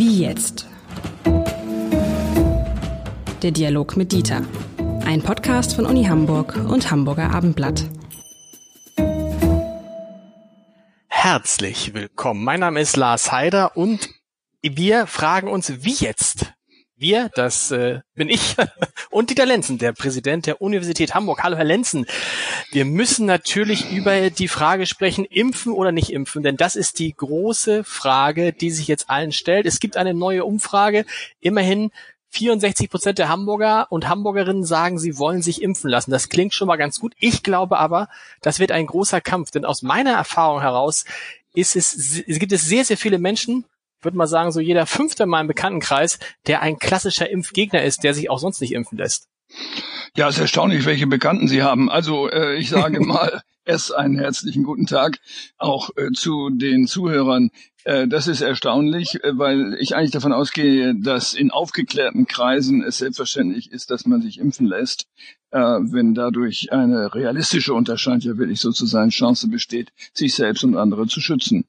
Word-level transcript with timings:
Wie 0.00 0.22
jetzt? 0.22 0.66
Der 3.42 3.50
Dialog 3.50 3.98
mit 3.98 4.12
Dieter. 4.12 4.40
Ein 5.04 5.20
Podcast 5.20 5.74
von 5.74 5.84
Uni 5.84 6.04
Hamburg 6.04 6.56
und 6.56 6.90
Hamburger 6.90 7.34
Abendblatt. 7.34 7.84
Herzlich 11.06 11.92
willkommen. 11.92 12.42
Mein 12.42 12.60
Name 12.60 12.80
ist 12.80 12.96
Lars 12.96 13.30
Heider 13.30 13.76
und 13.76 14.08
wir 14.62 15.06
fragen 15.06 15.48
uns, 15.48 15.84
wie 15.84 15.92
jetzt? 15.92 16.50
Wir, 17.00 17.30
das 17.34 17.70
äh, 17.70 18.00
bin 18.14 18.28
ich 18.28 18.56
und 19.10 19.30
Dieter 19.30 19.46
Lenzen, 19.46 19.78
der 19.78 19.94
Präsident 19.94 20.44
der 20.44 20.60
Universität 20.60 21.14
Hamburg. 21.14 21.42
Hallo, 21.42 21.56
Herr 21.56 21.64
Lenzen. 21.64 22.04
Wir 22.72 22.84
müssen 22.84 23.24
natürlich 23.24 23.90
über 23.90 24.28
die 24.28 24.48
Frage 24.48 24.84
sprechen, 24.84 25.24
impfen 25.24 25.72
oder 25.72 25.92
nicht 25.92 26.12
impfen, 26.12 26.42
denn 26.42 26.58
das 26.58 26.76
ist 26.76 26.98
die 26.98 27.14
große 27.14 27.84
Frage, 27.84 28.52
die 28.52 28.70
sich 28.70 28.86
jetzt 28.86 29.08
allen 29.08 29.32
stellt. 29.32 29.64
Es 29.64 29.80
gibt 29.80 29.96
eine 29.96 30.12
neue 30.12 30.44
Umfrage. 30.44 31.06
Immerhin 31.40 31.90
64 32.32 32.90
Prozent 32.90 33.18
der 33.18 33.30
Hamburger 33.30 33.86
und 33.88 34.06
Hamburgerinnen 34.06 34.64
sagen, 34.64 34.98
sie 34.98 35.16
wollen 35.16 35.40
sich 35.40 35.62
impfen 35.62 35.88
lassen. 35.88 36.10
Das 36.10 36.28
klingt 36.28 36.52
schon 36.52 36.68
mal 36.68 36.76
ganz 36.76 37.00
gut. 37.00 37.14
Ich 37.18 37.42
glaube 37.42 37.78
aber, 37.78 38.10
das 38.42 38.58
wird 38.58 38.72
ein 38.72 38.84
großer 38.84 39.22
Kampf, 39.22 39.50
denn 39.50 39.64
aus 39.64 39.80
meiner 39.80 40.12
Erfahrung 40.12 40.60
heraus 40.60 41.06
ist 41.54 41.76
es, 41.76 42.22
es 42.26 42.38
gibt 42.38 42.52
es 42.52 42.66
sehr, 42.66 42.84
sehr 42.84 42.98
viele 42.98 43.18
Menschen, 43.18 43.64
würde 44.02 44.16
mal 44.16 44.26
sagen, 44.26 44.52
so 44.52 44.60
jeder 44.60 44.86
fünfte 44.86 45.24
in 45.24 45.28
meinem 45.28 45.48
Bekanntenkreis, 45.48 46.18
der 46.46 46.62
ein 46.62 46.78
klassischer 46.78 47.30
Impfgegner 47.30 47.82
ist, 47.82 48.04
der 48.04 48.14
sich 48.14 48.30
auch 48.30 48.38
sonst 48.38 48.60
nicht 48.60 48.72
impfen 48.72 48.98
lässt. 48.98 49.28
Ja, 50.16 50.28
es 50.28 50.36
ist 50.36 50.40
erstaunlich, 50.40 50.86
welche 50.86 51.06
Bekannten 51.06 51.48
Sie 51.48 51.62
haben. 51.62 51.90
Also 51.90 52.28
äh, 52.28 52.56
ich 52.56 52.70
sage 52.70 53.00
mal 53.04 53.42
erst 53.64 53.94
einen 53.94 54.18
herzlichen 54.18 54.64
guten 54.64 54.86
Tag 54.86 55.18
auch 55.58 55.90
äh, 55.96 56.10
zu 56.12 56.50
den 56.50 56.86
Zuhörern. 56.86 57.50
Äh, 57.84 58.08
das 58.08 58.26
ist 58.26 58.40
erstaunlich, 58.40 59.22
äh, 59.22 59.38
weil 59.38 59.76
ich 59.78 59.94
eigentlich 59.94 60.10
davon 60.10 60.32
ausgehe, 60.32 60.94
dass 60.94 61.34
in 61.34 61.50
aufgeklärten 61.50 62.26
Kreisen 62.26 62.82
es 62.82 62.98
selbstverständlich 62.98 63.70
ist, 63.70 63.90
dass 63.90 64.06
man 64.06 64.22
sich 64.22 64.38
impfen 64.38 64.66
lässt, 64.66 65.06
äh, 65.50 65.58
wenn 65.58 66.14
dadurch 66.14 66.72
eine 66.72 67.14
realistische 67.14 67.74
Unterscheid 67.74 68.22
ja 68.24 68.36
wirklich 68.36 68.60
sozusagen 68.60 69.10
Chance 69.10 69.48
besteht, 69.48 69.92
sich 70.12 70.34
selbst 70.34 70.64
und 70.64 70.76
andere 70.76 71.06
zu 71.06 71.20
schützen. 71.20 71.64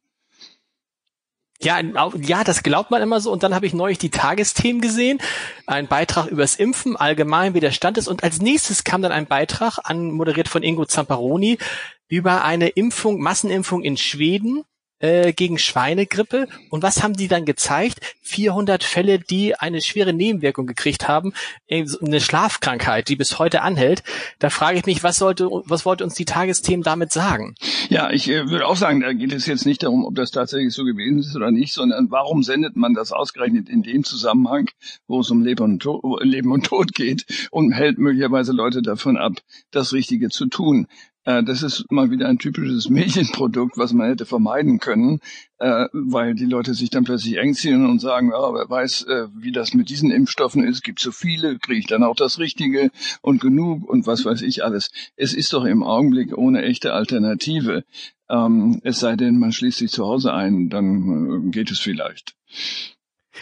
Ja, 1.64 1.80
ja, 2.20 2.44
das 2.44 2.64
glaubt 2.64 2.90
man 2.90 3.02
immer 3.02 3.22
so. 3.22 3.32
Und 3.32 3.44
dann 3.44 3.54
habe 3.54 3.68
ich 3.68 3.74
neulich 3.74 4.00
die 4.00 4.10
Tagesthemen 4.10 4.82
gesehen, 4.82 5.20
ein 5.68 5.88
Beitrag 5.88 6.28
übers 6.28 6.56
Impfen, 6.56 6.96
allgemein, 6.98 7.54
wie 7.54 7.60
der 7.60 7.72
Stand 7.72 7.98
ist. 7.98 8.08
Und 8.08 8.24
als 8.24 8.42
nächstes 8.42 8.84
kam 8.84 9.02
dann 9.02 9.12
ein 9.12 9.28
Beitrag, 9.28 9.78
anmoderiert 9.84 10.48
von 10.48 10.64
Ingo 10.64 10.86
Zamparoni, 10.86 11.60
über 12.08 12.44
eine 12.44 12.70
Impfung, 12.70 13.22
Massenimpfung 13.22 13.84
in 13.84 13.96
Schweden 13.96 14.64
äh, 15.02 15.34
gegen 15.34 15.58
Schweinegrippe. 15.58 16.48
Und 16.70 16.84
was 16.84 17.04
haben 17.04 17.14
die 17.14 17.28
dann 17.28 17.46
gezeigt? 17.46 18.00
400 18.22 18.84
Fälle, 18.84 19.20
die 19.20 19.56
eine 19.56 19.82
schwere 19.82 20.14
Nebenwirkung 20.14 20.68
gekriegt 20.68 21.08
haben, 21.08 21.34
eine 21.70 22.22
Schlafkrankheit, 22.22 23.10
die 23.10 23.16
bis 23.16 23.40
heute 23.40 23.62
anhält. 23.62 24.04
Da 24.40 24.50
frage 24.50 24.78
ich 24.78 24.86
mich, 24.86 25.04
was 25.04 25.18
sollte, 25.18 25.50
was 25.66 25.86
wollte 25.86 26.04
uns 26.04 26.14
die 26.14 26.26
Tagesthemen 26.26 26.84
damit 26.84 27.12
sagen? 27.12 27.56
Ja, 27.90 28.10
ich 28.12 28.30
äh, 28.30 28.50
würde 28.50 28.68
auch 28.68 28.78
sagen, 28.78 29.02
da 29.02 29.12
geht 29.14 29.34
es 29.34 29.46
jetzt 29.46 29.66
nicht 29.66 29.84
darum, 29.84 30.06
ob 30.06 30.16
das 30.16 30.32
tatsächlich 30.32 30.74
so 30.74 30.84
gewesen 30.84 31.20
ist 31.20 31.36
oder 31.36 31.52
nicht, 31.52 31.74
sondern 31.74 32.10
warum 32.10 32.44
sendet 32.44 32.76
man 32.76 32.94
das 32.94 33.12
ausgerechnet 33.12 33.70
in 33.70 33.84
dem 33.84 34.04
Zusammenhang, 34.04 34.70
wo 35.08 35.20
es 35.20 35.32
um 35.32 35.44
Leben 35.44 35.64
und, 35.64 35.80
Tod, 35.82 36.04
Leben 36.24 36.52
und 36.52 36.68
Tod 36.68 36.94
geht 36.94 37.26
und 37.52 37.72
hält 37.72 37.98
möglicherweise 37.98 38.54
Leute 38.54 38.82
davon 38.82 39.18
ab, 39.18 39.34
das 39.72 39.94
Richtige 39.94 40.30
zu 40.30 40.48
tun. 40.48 40.88
Äh, 41.24 41.44
das 41.44 41.62
ist 41.64 41.92
mal 41.92 42.10
wieder 42.10 42.28
ein 42.28 42.40
typisches 42.40 42.90
Medienprodukt, 42.90 43.78
was 43.78 43.94
man 43.94 44.08
hätte 44.08 44.26
vermeiden 44.26 44.80
können, 44.80 45.20
äh, 45.60 45.88
weil 45.94 46.34
die 46.34 46.46
Leute 46.46 46.74
sich 46.74 46.90
dann 46.90 47.04
plötzlich 47.04 47.38
ängstigen 47.38 47.86
und 47.90 48.00
sagen, 48.00 48.32
ja, 48.32 48.54
wer 48.54 48.70
weiß, 48.70 49.04
äh, 49.04 49.28
wie 49.36 49.52
das 49.52 49.74
mit 49.74 49.90
diesen 49.90 50.12
Impfstoffen 50.12 50.64
ist, 50.64 50.84
gibt 50.84 51.00
so 51.00 51.12
viele, 51.12 51.60
kriege 51.60 51.80
ich 51.80 51.88
dann 51.88 52.04
auch 52.04 52.16
das 52.16 52.40
Richtige 52.40 52.92
und 53.22 53.42
genug 53.42 53.88
und 53.88 54.08
was 54.08 54.26
weiß 54.26 54.42
ich 54.42 54.64
alles. 54.64 54.92
Es 55.16 55.34
ist 55.34 55.54
doch 55.54 55.66
im 55.66 55.84
Augenblick 55.84 56.38
ohne 56.38 56.64
echte 56.64 56.94
Alternative. 56.94 57.84
Ähm, 58.30 58.80
es 58.84 59.00
sei 59.00 59.16
denn, 59.16 59.38
man 59.38 59.52
schließt 59.52 59.80
sich 59.80 59.92
zu 59.92 60.06
Hause 60.06 60.34
ein, 60.34 60.70
dann 60.70 61.52
geht 61.52 61.70
es 61.70 61.80
vielleicht. 61.80 62.36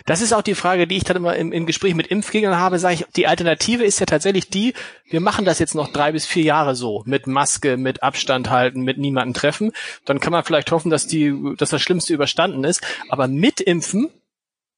Das 0.06 0.22
ist 0.22 0.34
auch 0.34 0.42
die 0.42 0.56
Frage, 0.56 0.88
die 0.88 0.98
ich 0.98 1.04
dann 1.04 1.18
immer 1.18 1.36
im, 1.36 1.52
im 1.52 1.66
Gespräch 1.66 1.96
mit 1.96 2.08
Impfgegnern 2.08 2.58
habe, 2.58 2.80
sage 2.80 2.96
ich, 2.96 3.06
die 3.16 3.28
Alternative 3.28 3.84
ist 3.84 4.00
ja 4.00 4.06
tatsächlich 4.06 4.50
die, 4.50 4.74
wir 5.10 5.20
machen 5.20 5.46
das 5.46 5.60
jetzt 5.60 5.76
noch 5.76 5.92
drei 5.92 6.12
bis 6.12 6.26
vier 6.26 6.44
Jahre 6.44 6.76
so, 6.76 7.04
mit 7.06 7.28
Maske, 7.28 7.78
mit 7.78 8.04
Abstand 8.04 8.50
halten, 8.50 8.82
mit 8.82 8.98
niemanden 8.98 9.34
treffen. 9.34 9.72
Dann 10.06 10.20
kann 10.20 10.32
man 10.32 10.44
vielleicht 10.44 10.72
hoffen, 10.72 10.92
dass 10.92 11.08
die, 11.08 11.34
dass 11.58 11.70
das 11.70 11.82
Schlimmste 11.82 12.14
überstanden 12.14 12.64
ist. 12.64 12.82
Aber 13.10 13.28
mit 13.28 13.62
Impfen, 13.62 14.10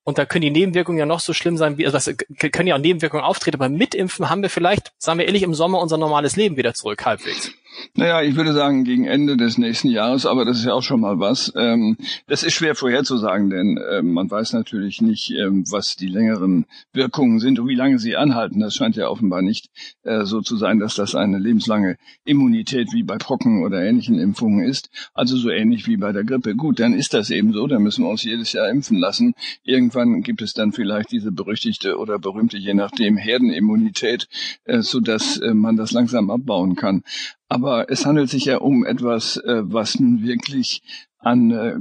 und 0.04 0.18
da 0.18 0.26
können 0.26 0.44
die 0.44 0.52
Nebenwirkungen 0.52 0.98
ja 0.98 1.06
noch 1.06 1.20
so 1.20 1.34
schlimm 1.34 1.58
sein, 1.58 1.78
wie, 1.78 1.86
also 1.86 1.98
das 1.98 2.16
können 2.52 2.68
ja 2.68 2.76
auch 2.76 2.80
Nebenwirkungen 2.80 3.24
auftreten, 3.24 3.58
aber 3.58 3.70
mit 3.70 3.94
Impfen 3.94 4.30
haben 4.30 4.42
wir 4.42 4.50
vielleicht, 4.50 4.94
sagen 4.98 5.20
wir 5.20 5.26
ehrlich, 5.26 5.44
im 5.44 5.54
Sommer 5.54 5.80
unser 5.80 5.98
normales 5.98 6.36
Leben 6.36 6.58
wieder 6.58 6.74
zurück, 6.74 7.06
halbwegs. 7.06 7.52
Naja, 7.96 8.22
ich 8.22 8.36
würde 8.36 8.54
sagen 8.54 8.84
gegen 8.84 9.06
Ende 9.06 9.38
des 9.38 9.58
nächsten 9.58 9.90
Jahres, 9.90 10.26
aber 10.26 10.46
das 10.46 10.58
ist 10.58 10.66
ja 10.66 10.74
auch 10.74 10.84
schon 10.84 11.02
mal 11.02 11.20
was. 11.20 11.54
Ähm, 11.56 11.98
das 12.28 12.44
ist 12.44 12.54
schwer 12.54 12.76
vorherzusagen, 12.76 13.50
denn 13.50 13.80
ähm, 13.92 14.14
man 14.14 14.30
weiß 14.30 14.54
natürlich 14.54 15.02
nicht, 15.02 15.32
ähm, 15.32 15.64
was 15.70 15.96
die 15.96 16.08
längeren 16.08 16.66
Wirkungen 16.94 17.40
sind 17.40 17.60
und 17.60 17.68
wie 17.68 17.76
lange 17.76 18.00
sie 18.00 18.18
anhalten. 18.18 18.60
Das 18.60 18.76
scheint 18.76 18.96
ja 18.96 19.08
offenbar 19.08 19.42
nicht 19.42 19.70
äh, 20.04 20.26
so 20.26 20.42
zu 20.42 20.58
sein, 20.58 20.80
dass 20.80 20.96
das 20.96 21.16
eine 21.16 21.40
lebenslange 21.40 21.98
Immunität 22.26 22.90
wie 22.94 23.04
bei 23.04 23.18
Pocken 23.18 23.64
oder 23.64 23.82
ähnlichen 23.82 24.20
Impfungen 24.20 24.66
ist. 24.66 24.90
Also 25.14 25.38
so 25.38 25.50
ähnlich 25.50 25.88
wie 25.88 25.98
bei 25.98 26.12
der 26.12 26.24
Grippe. 26.24 26.56
Gut, 26.56 26.80
dann 26.80 26.94
ist 26.94 27.14
das 27.14 27.30
eben 27.30 27.54
so, 27.54 27.68
dann 27.68 27.84
müssen 27.84 28.04
wir 28.04 28.10
uns 28.10 28.24
jedes 28.24 28.54
Jahr 28.54 28.70
impfen 28.70 28.98
lassen. 28.98 29.34
Irgendwann 29.64 30.22
gibt 30.22 30.42
es 30.42 30.54
dann 30.54 30.72
vielleicht 30.72 31.12
diese 31.12 31.32
berüchtigte 31.32 31.98
oder 31.98 32.20
berühmte, 32.20 32.58
je 32.58 32.74
nachdem, 32.74 33.18
Herdenimmunität, 33.18 34.28
äh, 34.66 34.82
sodass 34.82 35.38
äh, 35.38 35.54
man 35.54 35.78
das 35.78 35.92
langsam 35.92 36.30
abbauen 36.30 36.76
kann. 36.76 37.04
Aber 37.52 37.90
es 37.90 38.06
handelt 38.06 38.30
sich 38.30 38.46
ja 38.46 38.60
um 38.60 38.86
etwas, 38.86 39.36
äh, 39.36 39.64
was 39.66 40.00
nun 40.00 40.24
wirklich 40.24 40.84
an 41.20 41.52
äh, 41.52 41.76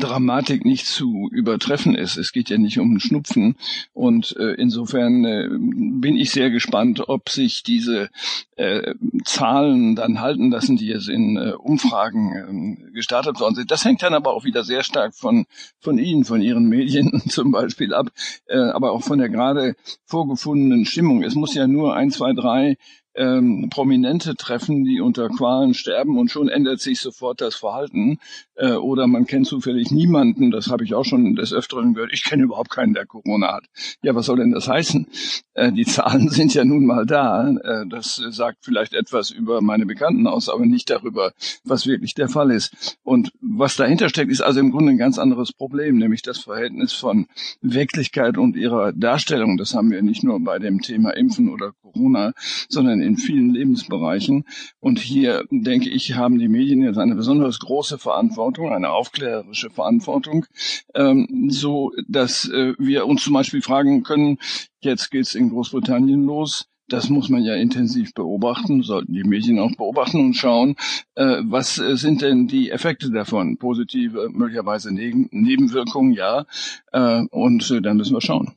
Dramatik 0.00 0.64
nicht 0.64 0.86
zu 0.86 1.28
übertreffen 1.30 1.94
ist. 1.94 2.16
Es 2.16 2.32
geht 2.32 2.48
ja 2.48 2.56
nicht 2.56 2.78
um 2.78 2.88
einen 2.88 3.00
Schnupfen. 3.00 3.56
Und 3.92 4.34
äh, 4.38 4.54
insofern 4.54 5.26
äh, 5.26 5.48
bin 5.50 6.16
ich 6.16 6.30
sehr 6.30 6.48
gespannt, 6.48 7.06
ob 7.06 7.28
sich 7.28 7.62
diese 7.62 8.08
äh, 8.56 8.94
Zahlen 9.26 9.94
dann 9.94 10.22
halten 10.22 10.50
lassen, 10.50 10.78
die 10.78 10.86
jetzt 10.86 11.10
in 11.10 11.36
äh, 11.36 11.52
Umfragen 11.52 12.78
äh, 12.88 12.92
gestartet 12.92 13.40
worden 13.40 13.56
sind. 13.56 13.70
Das 13.70 13.84
hängt 13.84 14.02
dann 14.02 14.14
aber 14.14 14.32
auch 14.32 14.44
wieder 14.44 14.64
sehr 14.64 14.82
stark 14.84 15.14
von, 15.14 15.44
von 15.80 15.98
Ihnen, 15.98 16.24
von 16.24 16.40
Ihren 16.40 16.66
Medien 16.70 17.22
zum 17.28 17.50
Beispiel 17.50 17.92
ab, 17.92 18.06
äh, 18.46 18.56
aber 18.56 18.92
auch 18.92 19.02
von 19.02 19.18
der 19.18 19.28
gerade 19.28 19.76
vorgefundenen 20.06 20.86
Stimmung. 20.86 21.22
Es 21.22 21.34
muss 21.34 21.54
ja 21.54 21.66
nur 21.66 21.94
ein, 21.94 22.10
zwei, 22.10 22.32
drei 22.32 22.78
ähm, 23.14 23.68
Prominente 23.70 24.34
treffen, 24.34 24.84
die 24.84 25.00
unter 25.00 25.28
Qualen 25.28 25.74
sterben 25.74 26.18
und 26.18 26.30
schon 26.30 26.48
ändert 26.48 26.80
sich 26.80 27.00
sofort 27.00 27.40
das 27.40 27.54
Verhalten. 27.54 28.18
Äh, 28.56 28.72
oder 28.72 29.06
man 29.06 29.26
kennt 29.26 29.46
zufällig 29.46 29.90
niemanden, 29.90 30.50
das 30.50 30.68
habe 30.68 30.84
ich 30.84 30.94
auch 30.94 31.04
schon 31.04 31.34
des 31.34 31.52
Öfteren 31.52 31.94
gehört, 31.94 32.12
ich 32.12 32.24
kenne 32.24 32.44
überhaupt 32.44 32.70
keinen, 32.70 32.94
der 32.94 33.06
Corona 33.06 33.54
hat. 33.54 33.64
Ja, 34.02 34.14
was 34.14 34.26
soll 34.26 34.38
denn 34.38 34.52
das 34.52 34.68
heißen? 34.68 35.06
Äh, 35.54 35.72
die 35.72 35.84
Zahlen 35.84 36.28
sind 36.30 36.54
ja 36.54 36.64
nun 36.64 36.86
mal 36.86 37.06
da. 37.06 37.48
Äh, 37.48 37.86
das 37.88 38.16
sagt 38.30 38.58
vielleicht 38.62 38.94
etwas 38.94 39.30
über 39.30 39.60
meine 39.60 39.86
Bekannten 39.86 40.26
aus, 40.26 40.48
aber 40.48 40.66
nicht 40.66 40.90
darüber, 40.90 41.32
was 41.64 41.86
wirklich 41.86 42.14
der 42.14 42.28
Fall 42.28 42.50
ist. 42.50 42.98
Und 43.02 43.32
was 43.40 43.76
dahinter 43.76 44.08
steckt, 44.08 44.30
ist 44.30 44.40
also 44.40 44.60
im 44.60 44.70
Grunde 44.70 44.92
ein 44.92 44.98
ganz 44.98 45.18
anderes 45.18 45.52
Problem, 45.52 45.98
nämlich 45.98 46.22
das 46.22 46.38
Verhältnis 46.38 46.92
von 46.92 47.26
Wirklichkeit 47.60 48.38
und 48.38 48.56
ihrer 48.56 48.92
Darstellung. 48.92 49.56
Das 49.56 49.74
haben 49.74 49.90
wir 49.90 50.02
nicht 50.02 50.22
nur 50.24 50.40
bei 50.40 50.58
dem 50.58 50.80
Thema 50.80 51.10
Impfen 51.10 51.48
oder 51.48 51.72
Corona, 51.82 52.32
sondern 52.68 53.00
in 53.04 53.16
vielen 53.16 53.54
Lebensbereichen. 53.54 54.44
Und 54.80 54.98
hier, 54.98 55.44
denke 55.50 55.90
ich, 55.90 56.14
haben 56.14 56.38
die 56.38 56.48
Medien 56.48 56.82
jetzt 56.82 56.98
eine 56.98 57.14
besonders 57.14 57.58
große 57.60 57.98
Verantwortung, 57.98 58.70
eine 58.70 58.90
aufklärerische 58.90 59.70
Verantwortung, 59.70 60.46
ähm, 60.94 61.48
so 61.50 61.92
dass 62.08 62.48
äh, 62.48 62.74
wir 62.78 63.06
uns 63.06 63.24
zum 63.24 63.34
Beispiel 63.34 63.62
fragen 63.62 64.02
können, 64.02 64.38
jetzt 64.80 65.10
geht's 65.10 65.34
in 65.34 65.50
Großbritannien 65.50 66.24
los, 66.24 66.68
das 66.88 67.08
muss 67.08 67.28
man 67.28 67.42
ja 67.42 67.54
intensiv 67.54 68.12
beobachten, 68.14 68.82
sollten 68.82 69.14
die 69.14 69.24
Medien 69.24 69.58
auch 69.58 69.74
beobachten 69.76 70.20
und 70.20 70.34
schauen, 70.34 70.76
äh, 71.14 71.38
was 71.42 71.78
äh, 71.78 71.96
sind 71.96 72.20
denn 72.20 72.46
die 72.46 72.70
Effekte 72.70 73.10
davon? 73.10 73.56
Positive, 73.56 74.28
möglicherweise 74.30 74.92
Neben 74.92 75.28
Nebenwirkungen, 75.30 76.12
ja. 76.12 76.44
Äh, 76.92 77.24
und 77.30 77.70
äh, 77.70 77.80
dann 77.80 77.96
müssen 77.96 78.14
wir 78.14 78.20
schauen. 78.20 78.52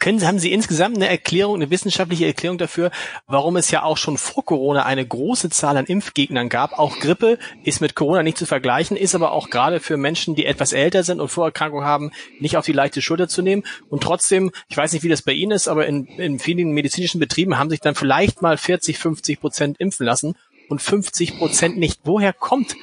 Können, 0.00 0.26
haben 0.26 0.40
Sie 0.40 0.52
insgesamt 0.52 0.96
eine 0.96 1.08
Erklärung, 1.08 1.54
eine 1.54 1.70
wissenschaftliche 1.70 2.26
Erklärung 2.26 2.58
dafür, 2.58 2.90
warum 3.28 3.56
es 3.56 3.70
ja 3.70 3.84
auch 3.84 3.96
schon 3.96 4.18
vor 4.18 4.44
Corona 4.44 4.84
eine 4.84 5.06
große 5.06 5.50
Zahl 5.50 5.76
an 5.76 5.86
Impfgegnern 5.86 6.48
gab? 6.48 6.76
Auch 6.78 6.98
Grippe 6.98 7.38
ist 7.62 7.80
mit 7.80 7.94
Corona 7.94 8.24
nicht 8.24 8.38
zu 8.38 8.46
vergleichen, 8.46 8.96
ist 8.96 9.14
aber 9.14 9.30
auch 9.30 9.50
gerade 9.50 9.78
für 9.78 9.96
Menschen, 9.96 10.34
die 10.34 10.46
etwas 10.46 10.72
älter 10.72 11.04
sind 11.04 11.20
und 11.20 11.28
Vorerkrankungen 11.28 11.86
haben, 11.86 12.10
nicht 12.40 12.56
auf 12.56 12.66
die 12.66 12.72
leichte 12.72 13.00
Schulter 13.02 13.28
zu 13.28 13.40
nehmen. 13.40 13.62
Und 13.88 14.02
trotzdem, 14.02 14.50
ich 14.68 14.76
weiß 14.76 14.92
nicht, 14.92 15.04
wie 15.04 15.08
das 15.08 15.22
bei 15.22 15.32
Ihnen 15.32 15.52
ist, 15.52 15.68
aber 15.68 15.86
in, 15.86 16.06
in 16.06 16.40
vielen 16.40 16.72
medizinischen 16.72 17.20
Betrieben 17.20 17.56
haben 17.56 17.70
sich 17.70 17.80
dann 17.80 17.94
vielleicht 17.94 18.42
mal 18.42 18.56
40, 18.56 18.98
50 18.98 19.40
Prozent 19.40 19.78
impfen 19.78 20.04
lassen 20.04 20.34
und 20.68 20.82
50 20.82 21.38
Prozent 21.38 21.78
nicht. 21.78 22.00
Woher 22.04 22.32
kommt 22.32 22.76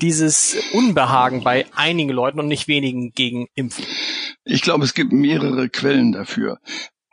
dieses 0.00 0.56
Unbehagen 0.72 1.44
bei 1.44 1.66
einigen 1.74 2.10
Leuten 2.10 2.40
und 2.40 2.48
nicht 2.48 2.68
wenigen 2.68 3.12
gegen 3.12 3.48
Impfen? 3.54 3.84
Ich 4.44 4.62
glaube, 4.62 4.84
es 4.84 4.94
gibt 4.94 5.12
mehrere 5.12 5.68
Quellen 5.68 6.12
dafür. 6.12 6.58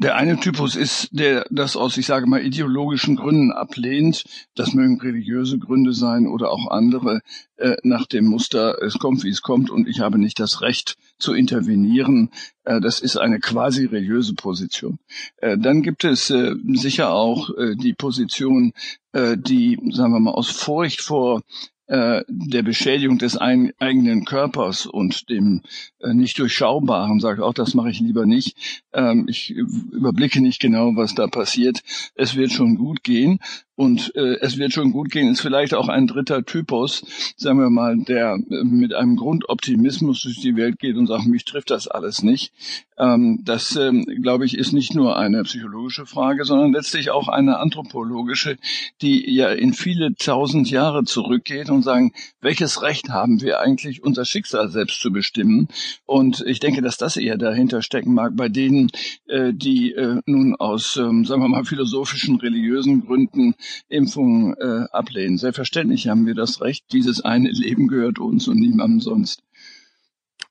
Der 0.02 0.16
eine 0.16 0.40
Typus 0.40 0.76
ist, 0.76 1.10
der 1.12 1.46
das 1.52 1.76
aus, 1.76 1.96
ich 1.96 2.08
sage 2.08 2.26
mal, 2.26 2.44
ideologischen 2.44 3.18
Gründen 3.18 3.52
ablehnt. 3.52 4.24
Das 4.56 4.74
mögen 4.74 5.00
religiöse 5.00 5.60
Gründe 5.60 5.94
sein 5.94 6.26
oder 6.26 6.50
auch 6.50 6.72
andere, 6.72 7.22
äh, 7.58 7.76
nach 7.84 8.08
dem 8.08 8.26
Muster, 8.26 8.82
es 8.82 8.98
kommt, 8.98 9.24
wie 9.24 9.30
es 9.30 9.44
kommt 9.44 9.70
und 9.70 9.88
ich 9.88 10.00
habe 10.00 10.18
nicht 10.18 10.40
das 10.40 10.62
Recht 10.62 10.96
zu 11.20 11.34
intervenieren. 11.34 12.32
Äh, 12.64 12.82
das 12.82 13.00
ist 13.00 13.18
eine 13.18 13.40
quasi 13.40 13.86
religiöse 13.86 14.34
Position. 14.34 14.98
Äh, 15.38 15.60
dann 15.60 15.84
gibt 15.84 16.04
es 16.04 16.32
äh, 16.32 16.56
sicher 16.74 17.12
auch 17.12 17.56
äh, 17.56 17.76
die 17.76 17.94
Position, 17.94 18.74
äh, 19.12 19.38
die, 19.38 19.78
sagen 19.92 20.14
wir 20.14 20.20
mal, 20.20 20.32
aus 20.32 20.50
Furcht 20.50 21.02
vor 21.02 21.44
äh, 21.92 22.24
der 22.30 22.64
Beschädigung 22.64 23.18
des 23.18 23.36
ein, 23.36 23.74
eigenen 23.78 24.24
Körpers 24.24 24.86
und 24.86 25.30
dem 25.30 25.62
äh, 26.00 26.14
nicht 26.14 26.40
durchschaubaren, 26.40 27.20
sagt 27.20 27.42
auch, 27.42 27.54
das 27.54 27.74
mache 27.74 27.90
ich 27.90 28.00
lieber 28.00 28.26
nicht. 28.26 28.56
Ähm, 28.94 29.26
ich 29.28 29.50
überblicke 29.50 30.40
nicht 30.40 30.62
genau, 30.62 30.96
was 30.96 31.16
da 31.16 31.28
passiert. 31.28 31.84
Es 32.16 32.38
wird 32.38 32.54
schon 32.54 32.78
gut 32.78 33.04
gehen. 33.04 33.40
Und 33.82 34.16
äh, 34.16 34.38
es 34.42 34.60
wird 34.60 34.74
schon 34.74 34.92
gut 34.92 35.10
gehen, 35.10 35.32
ist 35.32 35.42
vielleicht 35.42 35.74
auch 35.74 35.88
ein 35.90 36.06
dritter 36.06 36.46
Typus, 36.46 37.04
sagen 37.36 37.58
wir 37.58 37.72
mal, 37.72 37.98
der 37.98 38.38
äh, 38.52 38.64
mit 38.64 38.94
einem 38.94 39.16
Grundoptimismus 39.16 40.22
durch 40.22 40.40
die 40.40 40.56
Welt 40.56 40.78
geht 40.78 40.98
und 40.98 41.08
sagt, 41.08 41.26
mich 41.26 41.46
trifft 41.46 41.72
das 41.72 41.88
alles 41.88 42.22
nicht. 42.22 42.54
Ähm, 43.00 43.40
das, 43.44 43.76
ähm, 43.76 44.06
glaube 44.22 44.46
ich, 44.46 44.56
ist 44.56 44.72
nicht 44.72 44.94
nur 44.94 45.18
eine 45.18 45.42
psychologische 45.42 46.06
Frage, 46.06 46.46
sondern 46.46 46.74
letztlich 46.74 47.10
auch 47.10 47.28
eine 47.28 47.58
anthropologische, 47.58 48.58
die 49.02 49.28
ja 49.34 49.50
in 49.50 49.74
viele 49.74 50.14
tausend 50.14 50.70
Jahre 50.70 51.04
zurückgeht 51.04 51.72
und 51.72 51.82
sagen, 51.82 52.12
welches 52.40 52.84
Recht 52.84 53.10
haben 53.10 53.42
wir 53.42 53.62
eigentlich, 53.62 54.04
unser 54.04 54.26
Schicksal 54.26 54.70
selbst 54.70 55.00
zu 55.00 55.12
bestimmen? 55.12 55.70
Und 56.06 56.44
ich 56.46 56.60
denke, 56.60 56.84
dass 56.84 56.98
das 56.98 57.18
eher 57.18 57.40
dahinter 57.40 57.82
stecken 57.82 58.14
mag 58.14 58.36
bei 58.36 58.48
denen, 58.48 58.92
äh, 59.26 59.52
die 59.52 59.94
äh, 59.94 60.22
nun 60.28 60.56
aus, 60.58 60.98
ähm, 60.98 61.26
sagen 61.26 61.42
wir 61.42 61.50
mal, 61.50 61.66
philosophischen, 61.66 62.36
religiösen 62.36 63.04
Gründen 63.08 63.56
Impfungen 63.88 64.56
äh, 64.58 64.86
ablehnen. 64.92 65.38
Selbstverständlich 65.38 66.08
haben 66.08 66.26
wir 66.26 66.36
das 66.36 66.62
Recht. 66.62 66.86
Dieses 66.92 67.24
eine 67.24 67.50
Leben 67.50 67.88
gehört 67.88 68.20
uns 68.20 68.48
und 68.48 68.60
niemandem 68.60 69.02
sonst. 69.02 69.44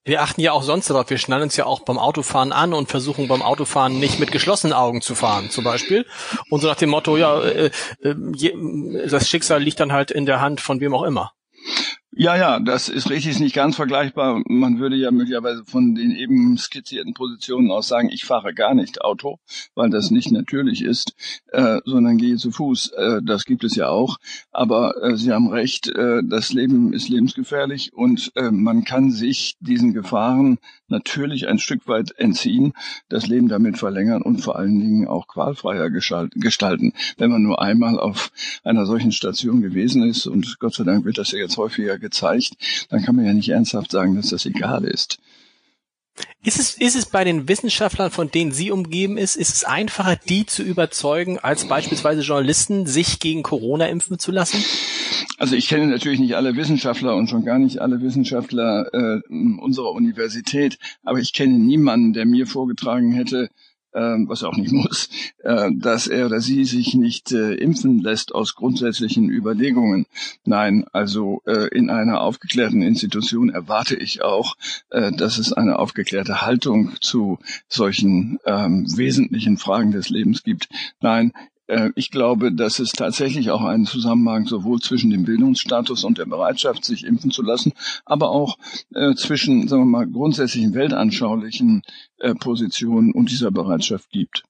Wir 0.03 0.23
achten 0.23 0.41
ja 0.41 0.53
auch 0.53 0.63
sonst 0.63 0.89
darauf. 0.89 1.11
Wir 1.11 1.19
schnallen 1.19 1.43
uns 1.43 1.57
ja 1.57 1.67
auch 1.67 1.81
beim 1.81 1.99
Autofahren 1.99 2.53
an 2.53 2.73
und 2.73 2.89
versuchen 2.89 3.29
beim 3.29 3.43
Autofahren 3.43 4.01
nicht 4.01 4.19
mit 4.19 4.33
geschlossenen 4.33 4.73
Augen 4.73 5.03
zu 5.03 5.15
fahren, 5.15 5.51
zum 5.51 5.63
Beispiel. 5.63 6.07
Und 6.49 6.61
so 6.61 6.69
nach 6.69 6.77
dem 6.77 6.91
Motto, 6.91 7.19
ja, 7.19 7.39
äh, 7.41 7.71
äh, 8.01 9.09
das 9.09 9.29
Schicksal 9.29 9.63
liegt 9.63 9.79
dann 9.79 9.93
halt 9.93 10.11
in 10.11 10.25
der 10.25 10.41
Hand 10.41 10.61
von 10.63 10.81
wem 10.81 10.95
auch 10.95 11.03
immer. 11.03 11.33
Ja, 12.13 12.37
ja, 12.37 12.59
das 12.59 12.89
ist 12.89 13.09
richtig, 13.09 13.31
ist 13.31 13.39
nicht 13.41 13.55
ganz 13.55 13.77
vergleichbar. 13.77 14.43
Man 14.49 14.81
würde 14.81 14.97
ja 14.97 15.13
möglicherweise 15.13 15.65
von 15.65 15.95
den 15.95 16.11
eben 16.11 16.59
skizzierten 16.59 17.15
Positionen 17.15 17.71
aus 17.71 17.87
sagen, 17.87 18.11
ich 18.11 18.25
fahre 18.25 18.53
gar 18.53 18.75
nicht 18.75 19.01
Auto, 19.03 19.39
weil 19.77 19.91
das 19.91 20.11
nicht 20.11 20.33
natürlich 20.33 20.83
ist, 20.83 21.15
äh, 21.53 21.79
sondern 21.85 22.19
gehe 22.19 22.35
zu 22.35 22.51
Fuß. 22.51 22.89
Äh, 22.97 23.21
das 23.25 23.45
gibt 23.45 23.63
es 23.63 23.77
ja 23.77 23.91
auch. 23.91 24.17
Aber 24.51 25.01
äh, 25.05 25.17
Sie 25.17 25.31
haben 25.31 25.51
recht, 25.51 25.87
äh, 25.87 26.23
das 26.25 26.53
Leben 26.53 26.93
ist 26.93 27.09
lebensgefährlich 27.09 27.93
und 27.93 28.33
äh, 28.35 28.51
man 28.51 28.83
kann 28.83 29.13
sich 29.13 29.57
diesen 29.61 29.95
Gefahren 29.95 30.59
natürlich 30.89 31.47
ein 31.47 31.61
Stück 31.61 31.87
weit 31.87 32.11
entziehen, 32.19 32.73
das 33.09 33.29
Leben 33.29 33.47
damit 33.47 33.79
verlängern 33.79 34.23
und 34.23 34.41
vor 34.41 34.57
allen 34.57 34.81
Dingen 34.81 35.07
auch 35.07 35.29
qualfreier 35.29 35.91
gestalten. 35.91 36.93
Wenn 37.19 37.31
man 37.31 37.43
nur 37.43 37.63
einmal 37.63 38.01
auf 38.01 38.33
einer 38.65 38.85
solchen 38.85 39.13
Station 39.13 39.63
gewesen 39.63 40.03
ist 40.03 40.27
und 40.27 40.59
Gott 40.59 40.75
sei 40.75 40.83
Dank 40.83 41.05
wird 41.05 41.17
das 41.17 41.31
ja 41.31 41.39
jetzt 41.39 41.57
häufiger 41.57 42.00
gezeigt, 42.01 42.55
dann 42.89 43.03
kann 43.03 43.17
man 43.17 43.25
ja 43.25 43.33
nicht 43.33 43.49
ernsthaft 43.49 43.91
sagen, 43.91 44.17
dass 44.17 44.31
das 44.31 44.47
egal 44.47 44.85
ist. 44.85 45.19
Ist 46.43 46.59
es, 46.59 46.75
ist 46.75 46.97
es 46.97 47.07
bei 47.07 47.25
den 47.25 47.49
Wissenschaftlern, 47.49 48.11
von 48.11 48.31
denen 48.31 48.53
Sie 48.53 48.71
umgeben 48.71 49.17
ist, 49.17 49.37
ist 49.37 49.55
es 49.55 49.65
einfacher, 49.65 50.17
die 50.17 50.47
zu 50.47 50.63
überzeugen, 50.63 51.39
als 51.39 51.67
beispielsweise 51.67 52.23
Journalisten, 52.23 52.87
sich 52.87 53.21
gegen 53.21 53.43
Corona 53.43 53.87
impfen 53.87 54.19
zu 54.19 54.33
lassen? 54.33 54.63
Also 55.39 55.57
ich 55.57 55.69
kenne 55.69 55.87
natürlich 55.87 56.21
nicht 56.21 56.37
alle 56.37 56.57
Wissenschaftler 56.57 57.17
und 57.17 57.29
schon 57.29 57.45
gar 57.45 57.59
nicht 57.59 57.81
alle 57.81 58.01
Wissenschaftler 58.03 58.93
äh, 58.93 59.21
unserer 59.31 59.93
Universität, 59.93 60.79
aber 61.03 61.19
ich 61.19 61.33
kenne 61.33 61.59
niemanden, 61.59 62.13
der 62.13 62.27
mir 62.27 62.47
vorgetragen 62.47 63.13
hätte, 63.13 63.49
ähm, 63.95 64.29
was 64.29 64.43
er 64.43 64.49
auch 64.51 64.57
nicht 64.57 64.73
muss, 64.73 65.09
äh, 65.43 65.71
dass 65.75 66.07
er 66.07 66.27
oder 66.27 66.41
sie 66.41 66.65
sich 66.65 66.95
nicht 66.95 67.33
äh, 67.33 67.55
impfen 67.55 68.01
lässt 68.01 68.35
aus 68.35 68.55
grundsätzlichen 68.55 69.31
Überlegungen. 69.31 70.07
Nein, 70.45 70.85
also 70.93 71.43
äh, 71.47 71.69
in 71.69 71.91
einer 71.91 72.21
aufgeklärten 72.21 72.83
Institution 72.83 73.51
erwarte 73.51 73.97
ich 73.97 74.23
auch, 74.23 74.57
äh, 74.91 75.13
dass 75.13 75.39
es 75.39 75.53
eine 75.53 75.79
aufgeklärte 75.79 76.43
Haltung 76.43 76.93
zu 77.01 77.39
solchen 77.69 78.39
ähm, 78.45 78.87
wesentlichen 78.97 79.57
Fragen 79.57 79.93
des 79.93 80.09
Lebens 80.11 80.43
gibt. 80.43 80.69
Nein, 81.01 81.33
ich 81.95 82.11
glaube, 82.11 82.53
dass 82.53 82.79
es 82.79 82.93
tatsächlich 82.93 83.51
auch 83.51 83.63
einen 83.63 83.87
Zusammenhang 83.87 84.47
sowohl 84.47 84.81
zwischen 84.81 85.11
dem 85.11 85.25
Bildungsstatus 85.25 86.05
und 86.05 86.19
der 86.19 86.27
Bereitschaft, 86.27 86.85
sich 86.85 87.05
impfen 87.05 87.31
zu 87.31 87.43
lassen, 87.43 87.73
aber 88.05 88.31
auch 88.31 88.59
äh, 88.95 89.15
zwischen, 89.15 89.69
sagen 89.69 89.83
wir 89.83 89.99
mal, 89.99 90.07
grundsätzlichen 90.07 90.75
weltanschaulichen 90.75 91.83
äh, 92.19 92.35
Positionen 92.35 93.13
und 93.13 93.31
dieser 93.31 93.51
Bereitschaft 93.51 94.11
gibt. 94.11 94.43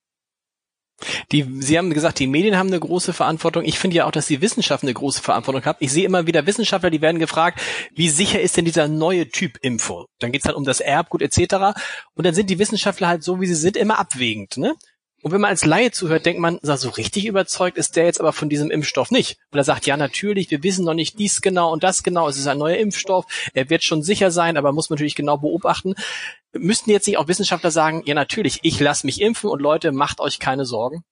Die, 1.33 1.47
Sie 1.61 1.79
haben 1.79 1.93
gesagt, 1.93 2.19
die 2.19 2.27
Medien 2.27 2.57
haben 2.57 2.69
eine 2.69 2.81
große 2.81 3.13
Verantwortung. 3.13 3.65
Ich 3.65 3.79
finde 3.79 3.97
ja 3.97 4.07
auch, 4.07 4.11
dass 4.11 4.27
die 4.27 4.43
Wissenschaft 4.43 4.83
eine 4.83 4.93
große 4.93 5.23
Verantwortung 5.23 5.65
hat. 5.65 5.77
Ich 5.81 5.93
sehe 5.93 6.05
immer 6.05 6.27
wieder 6.27 6.47
Wissenschaftler, 6.47 6.91
die 6.91 7.01
werden 7.01 7.19
gefragt, 7.19 7.61
wie 7.95 8.09
sicher 8.09 8.41
ist 8.41 8.57
denn 8.57 8.65
dieser 8.65 8.89
neue 8.89 9.29
Typ 9.29 9.57
Info? 9.63 10.07
Dann 10.19 10.33
geht 10.33 10.43
es 10.43 10.47
halt 10.47 10.57
um 10.57 10.65
das 10.65 10.81
Erbgut 10.81 11.23
etc. 11.23 11.79
Und 12.15 12.27
dann 12.27 12.35
sind 12.35 12.51
die 12.51 12.59
Wissenschaftler 12.59 13.09
halt 13.09 13.23
so, 13.23 13.41
wie 13.41 13.47
sie 13.47 13.55
sind, 13.55 13.77
immer 13.77 13.99
abwägend. 13.99 14.59
Ne? 14.59 14.75
Und 15.23 15.33
wenn 15.33 15.41
man 15.41 15.51
als 15.51 15.67
Laie 15.67 15.91
zuhört, 15.91 16.25
denkt 16.25 16.41
man, 16.41 16.59
so 16.63 16.89
richtig 16.89 17.27
überzeugt 17.27 17.77
ist 17.77 17.97
der 17.97 18.07
jetzt 18.07 18.21
aber 18.21 18.33
von 18.33 18.49
diesem 18.49 18.71
Impfstoff 18.71 19.11
nicht. 19.11 19.39
Und 19.51 19.59
er 19.59 19.65
sagt, 19.65 19.87
ja, 19.87 19.97
natürlich, 19.97 20.51
wir 20.51 20.63
wissen 20.63 20.85
noch 20.85 20.95
nicht 20.95 21.19
dies 21.19 21.43
genau 21.43 21.73
und 21.73 21.83
das 21.83 22.03
genau, 22.03 22.29
es 22.29 22.39
ist 22.39 22.47
ein 22.47 22.59
neuer 22.59 22.79
Impfstoff, 22.79 23.27
er 23.53 23.69
wird 23.69 23.85
schon 23.85 24.03
sicher 24.03 24.31
sein, 24.31 24.57
aber 24.57 24.73
muss 24.73 24.89
man 24.89 24.97
natürlich 24.97 25.15
genau 25.15 25.37
beobachten. 25.37 25.95
Müssten 26.53 26.91
jetzt 26.91 27.07
nicht 27.07 27.19
auch 27.19 27.29
Wissenschaftler 27.29 27.71
sagen, 27.71 28.03
ja, 28.07 28.15
natürlich, 28.15 28.61
ich 28.63 28.81
lasse 28.81 29.07
mich 29.07 29.21
impfen 29.21 29.51
und 29.51 29.61
Leute, 29.61 29.93
macht 29.93 30.21
euch 30.21 30.39
keine 30.39 30.65
Sorgen? 30.65 31.05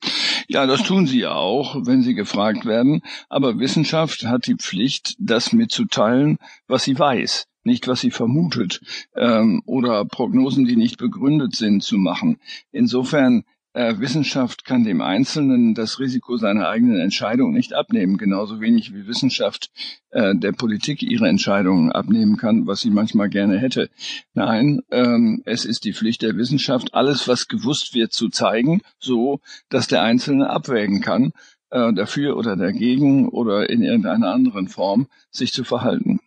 Ja, 0.49 0.66
das 0.66 0.82
tun 0.82 1.06
sie 1.06 1.20
ja 1.20 1.34
auch, 1.34 1.76
wenn 1.84 2.02
sie 2.02 2.14
gefragt 2.14 2.64
werden. 2.64 3.02
Aber 3.28 3.58
Wissenschaft 3.58 4.25
hat 4.25 4.46
die 4.46 4.56
Pflicht, 4.56 5.14
das 5.19 5.52
mitzuteilen, 5.52 6.38
was 6.66 6.84
sie 6.84 6.99
weiß 6.99 7.49
nicht 7.64 7.87
was 7.87 8.00
sie 8.00 8.10
vermutet 8.10 8.81
ähm, 9.14 9.62
oder 9.67 10.06
Prognosen, 10.06 10.65
die 10.65 10.77
nicht 10.77 10.96
begründet 10.96 11.55
sind, 11.55 11.82
zu 11.82 11.98
machen. 11.98 12.38
Insofern 12.72 13.44
Wissenschaft 13.79 14.65
kann 14.65 14.82
dem 14.82 15.01
Einzelnen 15.01 15.75
das 15.75 16.01
Risiko 16.01 16.37
seiner 16.37 16.69
eigenen 16.69 16.99
Entscheidung 16.99 17.53
nicht 17.53 17.75
abnehmen, 17.75 18.17
genauso 18.17 18.61
wenig 18.61 18.93
wie 18.93 19.06
Wissenschaft 19.06 19.70
äh, 20.11 20.35
der 20.35 20.51
Politik 20.51 21.03
ihre 21.03 21.29
Entscheidungen 21.29 21.93
abnehmen 21.93 22.37
kann, 22.37 22.67
was 22.67 22.81
sie 22.81 22.91
manchmal 22.91 23.29
gerne 23.29 23.58
hätte. 23.58 23.89
Nein, 24.35 24.81
ähm, 24.91 25.43
es 25.44 25.65
ist 25.65 25.85
die 25.85 25.93
Pflicht 25.93 26.23
der 26.23 26.37
Wissenschaft, 26.37 26.94
alles, 26.94 27.29
was 27.29 27.47
gewusst 27.47 27.94
wird, 27.94 28.13
zu 28.13 28.31
zeigen, 28.31 28.81
so 28.99 29.41
dass 29.69 29.87
der 29.87 30.03
Einzelne 30.03 30.51
abwägen 30.51 31.01
kann, 31.01 31.32
äh, 31.70 31.93
dafür 31.93 32.37
oder 32.37 32.56
dagegen 32.56 33.29
oder 33.29 33.70
in 33.70 33.82
irgendeiner 33.82 34.32
anderen 34.32 34.67
Form 34.67 35.06
sich 35.31 35.53
zu 35.53 35.63
verhalten. 35.63 36.19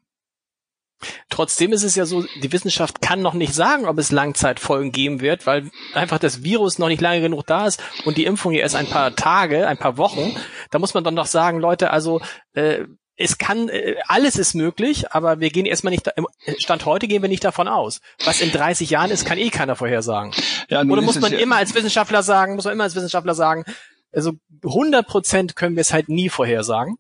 Trotzdem 1.31 1.71
ist 1.71 1.83
es 1.83 1.95
ja 1.95 2.05
so, 2.05 2.23
die 2.43 2.51
Wissenschaft 2.51 3.01
kann 3.01 3.21
noch 3.21 3.33
nicht 3.33 3.53
sagen, 3.53 3.88
ob 3.88 3.97
es 3.97 4.11
Langzeitfolgen 4.11 4.91
geben 4.91 5.21
wird, 5.21 5.47
weil 5.47 5.71
einfach 5.93 6.19
das 6.19 6.43
Virus 6.43 6.77
noch 6.77 6.89
nicht 6.89 7.01
lange 7.01 7.21
genug 7.21 7.47
da 7.47 7.65
ist 7.65 7.81
und 8.05 8.17
die 8.17 8.25
Impfung 8.25 8.51
hier 8.51 8.61
erst 8.61 8.75
ein 8.75 8.88
paar 8.88 9.15
Tage, 9.15 9.67
ein 9.67 9.77
paar 9.77 9.97
Wochen. 9.97 10.35
Da 10.69 10.77
muss 10.77 10.93
man 10.93 11.03
dann 11.03 11.15
doch 11.15 11.25
sagen, 11.25 11.59
Leute, 11.59 11.89
also 11.91 12.21
äh, 12.53 12.85
es 13.15 13.38
kann, 13.38 13.69
äh, 13.69 13.95
alles 14.07 14.35
ist 14.35 14.55
möglich, 14.55 15.11
aber 15.11 15.39
wir 15.39 15.50
gehen 15.51 15.65
erstmal 15.65 15.91
nicht, 15.91 16.07
im 16.15 16.27
Stand 16.57 16.85
heute 16.85 17.07
gehen 17.07 17.21
wir 17.21 17.29
nicht 17.29 17.43
davon 17.43 17.67
aus. 17.67 18.01
Was 18.25 18.41
in 18.41 18.51
30 18.51 18.89
Jahren 18.89 19.11
ist, 19.11 19.25
kann 19.25 19.38
eh 19.38 19.50
keiner 19.50 19.75
vorhersagen. 19.75 20.33
Ja, 20.69 20.81
Oder 20.81 21.01
muss 21.01 21.19
man 21.19 21.31
ja 21.31 21.39
immer 21.39 21.55
als 21.55 21.73
Wissenschaftler 21.73 22.23
sagen, 22.23 22.55
muss 22.55 22.65
man 22.65 22.73
immer 22.73 22.83
als 22.83 22.95
Wissenschaftler 22.95 23.35
sagen, 23.35 23.63
also 24.13 24.33
100 24.63 25.07
Prozent 25.07 25.55
können 25.55 25.75
wir 25.75 25.81
es 25.81 25.93
halt 25.93 26.09
nie 26.09 26.29
vorhersagen. 26.29 26.97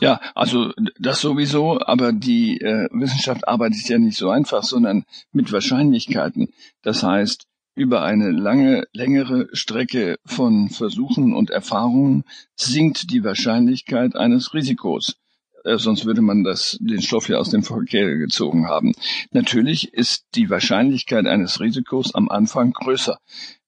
Ja, 0.00 0.20
also 0.34 0.72
das 0.98 1.20
sowieso, 1.20 1.80
aber 1.80 2.12
die 2.12 2.60
äh, 2.60 2.88
Wissenschaft 2.92 3.46
arbeitet 3.46 3.88
ja 3.88 3.98
nicht 3.98 4.16
so 4.16 4.30
einfach, 4.30 4.62
sondern 4.62 5.04
mit 5.32 5.52
Wahrscheinlichkeiten. 5.52 6.52
Das 6.82 7.02
heißt, 7.02 7.46
über 7.74 8.02
eine 8.02 8.30
lange, 8.30 8.84
längere 8.92 9.48
Strecke 9.52 10.16
von 10.26 10.68
Versuchen 10.68 11.32
und 11.34 11.50
Erfahrungen 11.50 12.24
sinkt 12.54 13.10
die 13.10 13.24
Wahrscheinlichkeit 13.24 14.14
eines 14.14 14.52
Risikos. 14.52 15.16
Äh, 15.64 15.78
sonst 15.78 16.04
würde 16.04 16.22
man 16.22 16.44
das, 16.44 16.78
den 16.80 17.02
Stoff 17.02 17.28
ja 17.28 17.38
aus 17.38 17.50
dem 17.50 17.62
Verkehr 17.62 18.16
gezogen 18.16 18.66
haben. 18.66 18.94
Natürlich 19.30 19.92
ist 19.94 20.26
die 20.34 20.50
Wahrscheinlichkeit 20.50 21.26
eines 21.26 21.60
Risikos 21.60 22.14
am 22.14 22.28
Anfang 22.28 22.72
größer. 22.72 23.18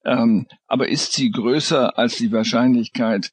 Ähm, 0.05 0.47
aber 0.67 0.89
ist 0.89 1.13
sie 1.13 1.31
größer 1.31 1.99
als 1.99 2.17
die 2.17 2.33
Wahrscheinlichkeit, 2.33 3.31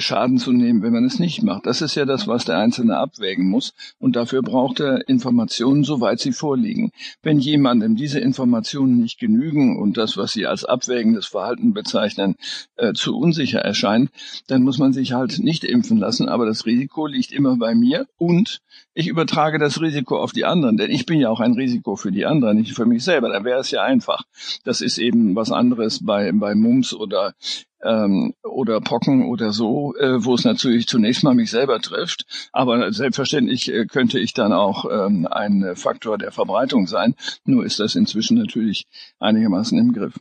Schaden 0.00 0.38
zu 0.38 0.52
nehmen, 0.52 0.82
wenn 0.82 0.92
man 0.92 1.04
es 1.04 1.18
nicht 1.18 1.42
macht. 1.42 1.66
Das 1.66 1.82
ist 1.82 1.94
ja 1.94 2.04
das, 2.04 2.28
was 2.28 2.44
der 2.44 2.58
Einzelne 2.58 2.96
abwägen 2.96 3.48
muss. 3.48 3.74
Und 3.98 4.16
dafür 4.16 4.42
braucht 4.42 4.80
er 4.80 5.08
Informationen, 5.08 5.84
soweit 5.84 6.20
sie 6.20 6.32
vorliegen. 6.32 6.92
Wenn 7.22 7.38
jemandem 7.38 7.96
diese 7.96 8.20
Informationen 8.20 8.98
nicht 8.98 9.18
genügen 9.18 9.78
und 9.78 9.96
das, 9.96 10.16
was 10.16 10.32
Sie 10.32 10.46
als 10.46 10.64
abwägendes 10.64 11.26
Verhalten 11.26 11.74
bezeichnen, 11.74 12.36
äh, 12.76 12.92
zu 12.92 13.16
unsicher 13.16 13.60
erscheint, 13.60 14.10
dann 14.46 14.62
muss 14.62 14.78
man 14.78 14.92
sich 14.92 15.12
halt 15.12 15.38
nicht 15.38 15.64
impfen 15.64 15.98
lassen. 15.98 16.28
Aber 16.28 16.46
das 16.46 16.66
Risiko 16.66 17.06
liegt 17.06 17.32
immer 17.32 17.56
bei 17.56 17.74
mir 17.74 18.06
und 18.18 18.60
ich 18.94 19.08
übertrage 19.08 19.58
das 19.58 19.80
Risiko 19.80 20.18
auf 20.18 20.32
die 20.32 20.44
anderen, 20.44 20.76
denn 20.76 20.90
ich 20.90 21.06
bin 21.06 21.18
ja 21.18 21.30
auch 21.30 21.40
ein 21.40 21.54
Risiko 21.54 21.96
für 21.96 22.12
die 22.12 22.26
anderen, 22.26 22.58
nicht 22.58 22.74
für 22.74 22.84
mich 22.84 23.02
selber. 23.04 23.30
Da 23.30 23.42
wäre 23.42 23.60
es 23.60 23.70
ja 23.70 23.82
einfach. 23.82 24.22
Das 24.64 24.80
ist 24.80 24.98
eben 24.98 25.34
was 25.34 25.50
anderes 25.50 26.04
bei, 26.04 26.30
bei 26.32 26.54
Mumps 26.54 26.92
oder 26.92 27.34
ähm, 27.82 28.34
oder 28.42 28.80
Pocken 28.80 29.26
oder 29.26 29.52
so, 29.52 29.94
äh, 29.96 30.24
wo 30.24 30.34
es 30.34 30.44
natürlich 30.44 30.86
zunächst 30.86 31.24
mal 31.24 31.34
mich 31.34 31.50
selber 31.50 31.80
trifft. 31.80 32.24
Aber 32.52 32.92
selbstverständlich 32.92 33.72
äh, 33.72 33.86
könnte 33.86 34.18
ich 34.18 34.34
dann 34.34 34.52
auch 34.52 34.84
ähm, 34.90 35.26
ein 35.30 35.74
Faktor 35.76 36.18
der 36.18 36.32
Verbreitung 36.32 36.86
sein. 36.86 37.14
Nur 37.44 37.64
ist 37.64 37.80
das 37.80 37.94
inzwischen 37.94 38.38
natürlich 38.38 38.86
einigermaßen 39.18 39.78
im 39.78 39.92
Griff. 39.92 40.14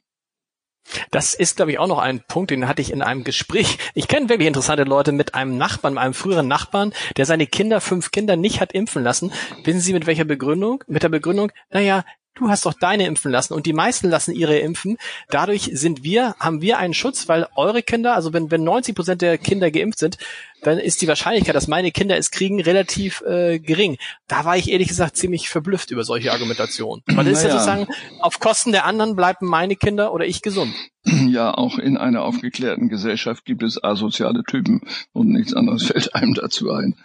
Das 1.11 1.33
ist, 1.33 1.55
glaube 1.55 1.71
ich, 1.71 1.79
auch 1.79 1.87
noch 1.87 1.99
ein 1.99 2.21
Punkt, 2.27 2.51
den 2.51 2.67
hatte 2.67 2.81
ich 2.81 2.91
in 2.91 3.01
einem 3.01 3.23
Gespräch. 3.23 3.77
Ich 3.93 4.07
kenne 4.07 4.29
wirklich 4.29 4.47
interessante 4.47 4.83
Leute 4.83 5.11
mit 5.11 5.35
einem 5.35 5.57
Nachbarn, 5.57 5.93
mit 5.93 6.03
einem 6.03 6.13
früheren 6.13 6.47
Nachbarn, 6.47 6.93
der 7.17 7.25
seine 7.25 7.47
Kinder, 7.47 7.81
fünf 7.81 8.11
Kinder, 8.11 8.35
nicht 8.35 8.59
hat 8.59 8.73
impfen 8.73 9.03
lassen. 9.03 9.31
Wissen 9.63 9.79
Sie 9.79 9.93
mit 9.93 10.07
welcher 10.07 10.25
Begründung? 10.25 10.83
Mit 10.87 11.03
der 11.03 11.09
Begründung, 11.09 11.51
naja, 11.69 12.03
du 12.41 12.49
hast 12.49 12.65
doch 12.65 12.73
deine 12.73 13.05
impfen 13.05 13.31
lassen 13.31 13.53
und 13.53 13.65
die 13.65 13.73
meisten 13.73 14.09
lassen 14.09 14.33
ihre 14.33 14.57
impfen. 14.57 14.97
Dadurch 15.29 15.69
sind 15.73 16.03
wir, 16.03 16.35
haben 16.39 16.61
wir 16.61 16.79
einen 16.79 16.93
Schutz, 16.93 17.29
weil 17.29 17.47
eure 17.55 17.83
Kinder, 17.83 18.15
also 18.15 18.33
wenn, 18.33 18.51
wenn 18.51 18.63
90 18.63 18.95
Prozent 18.95 19.21
der 19.21 19.37
Kinder 19.37 19.71
geimpft 19.71 19.99
sind, 19.99 20.17
dann 20.63 20.77
ist 20.77 21.01
die 21.01 21.07
Wahrscheinlichkeit, 21.07 21.55
dass 21.55 21.67
meine 21.67 21.91
Kinder 21.91 22.17
es 22.17 22.31
kriegen, 22.31 22.61
relativ 22.61 23.21
äh, 23.21 23.59
gering. 23.59 23.97
Da 24.27 24.45
war 24.45 24.57
ich 24.57 24.69
ehrlich 24.69 24.89
gesagt 24.89 25.17
ziemlich 25.17 25.49
verblüfft 25.49 25.91
über 25.91 26.03
solche 26.03 26.31
Argumentationen. 26.31 27.03
Weil 27.07 27.25
das 27.25 27.25
naja. 27.25 27.31
ist 27.33 27.43
ja 27.43 27.51
sozusagen, 27.51 27.87
auf 28.19 28.39
Kosten 28.39 28.71
der 28.71 28.85
anderen 28.85 29.15
bleiben 29.15 29.47
meine 29.47 29.75
Kinder 29.75 30.13
oder 30.13 30.25
ich 30.25 30.41
gesund. 30.41 30.73
Ja, 31.03 31.53
auch 31.53 31.79
in 31.79 31.97
einer 31.97 32.23
aufgeklärten 32.23 32.89
Gesellschaft 32.89 33.45
gibt 33.45 33.63
es 33.63 33.83
asoziale 33.83 34.43
Typen 34.43 34.81
und 35.13 35.29
nichts 35.29 35.53
anderes 35.53 35.83
fällt 35.83 36.13
einem 36.13 36.35
dazu 36.35 36.71
ein. 36.71 36.95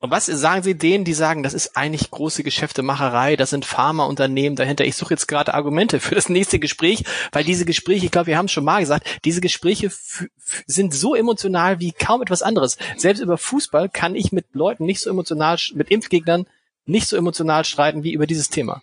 Und 0.00 0.12
was 0.12 0.26
sagen 0.26 0.62
Sie 0.62 0.78
denen, 0.78 1.04
die 1.04 1.12
sagen, 1.12 1.42
das 1.42 1.54
ist 1.54 1.76
eigentlich 1.76 2.12
große 2.12 2.44
Geschäftemacherei, 2.44 3.34
das 3.34 3.50
sind 3.50 3.64
Pharmaunternehmen 3.64 4.54
dahinter. 4.54 4.84
Ich 4.84 4.94
suche 4.94 5.14
jetzt 5.14 5.26
gerade 5.26 5.54
Argumente 5.54 5.98
für 5.98 6.14
das 6.14 6.28
nächste 6.28 6.60
Gespräch, 6.60 7.02
weil 7.32 7.42
diese 7.42 7.64
Gespräche, 7.64 8.06
ich 8.06 8.12
glaube, 8.12 8.28
wir 8.28 8.38
haben 8.38 8.46
es 8.46 8.52
schon 8.52 8.64
mal 8.64 8.78
gesagt, 8.80 9.08
diese 9.24 9.40
Gespräche 9.40 9.90
sind 10.66 10.94
so 10.94 11.16
emotional 11.16 11.80
wie 11.80 11.90
kaum 11.90 12.22
etwas 12.22 12.42
anderes. 12.42 12.78
Selbst 12.96 13.20
über 13.20 13.38
Fußball 13.38 13.88
kann 13.88 14.14
ich 14.14 14.30
mit 14.30 14.46
Leuten 14.52 14.84
nicht 14.84 15.00
so 15.00 15.10
emotional, 15.10 15.58
mit 15.74 15.90
Impfgegnern 15.90 16.46
nicht 16.86 17.08
so 17.08 17.16
emotional 17.16 17.64
streiten 17.64 18.04
wie 18.04 18.12
über 18.12 18.26
dieses 18.28 18.50
Thema. 18.50 18.82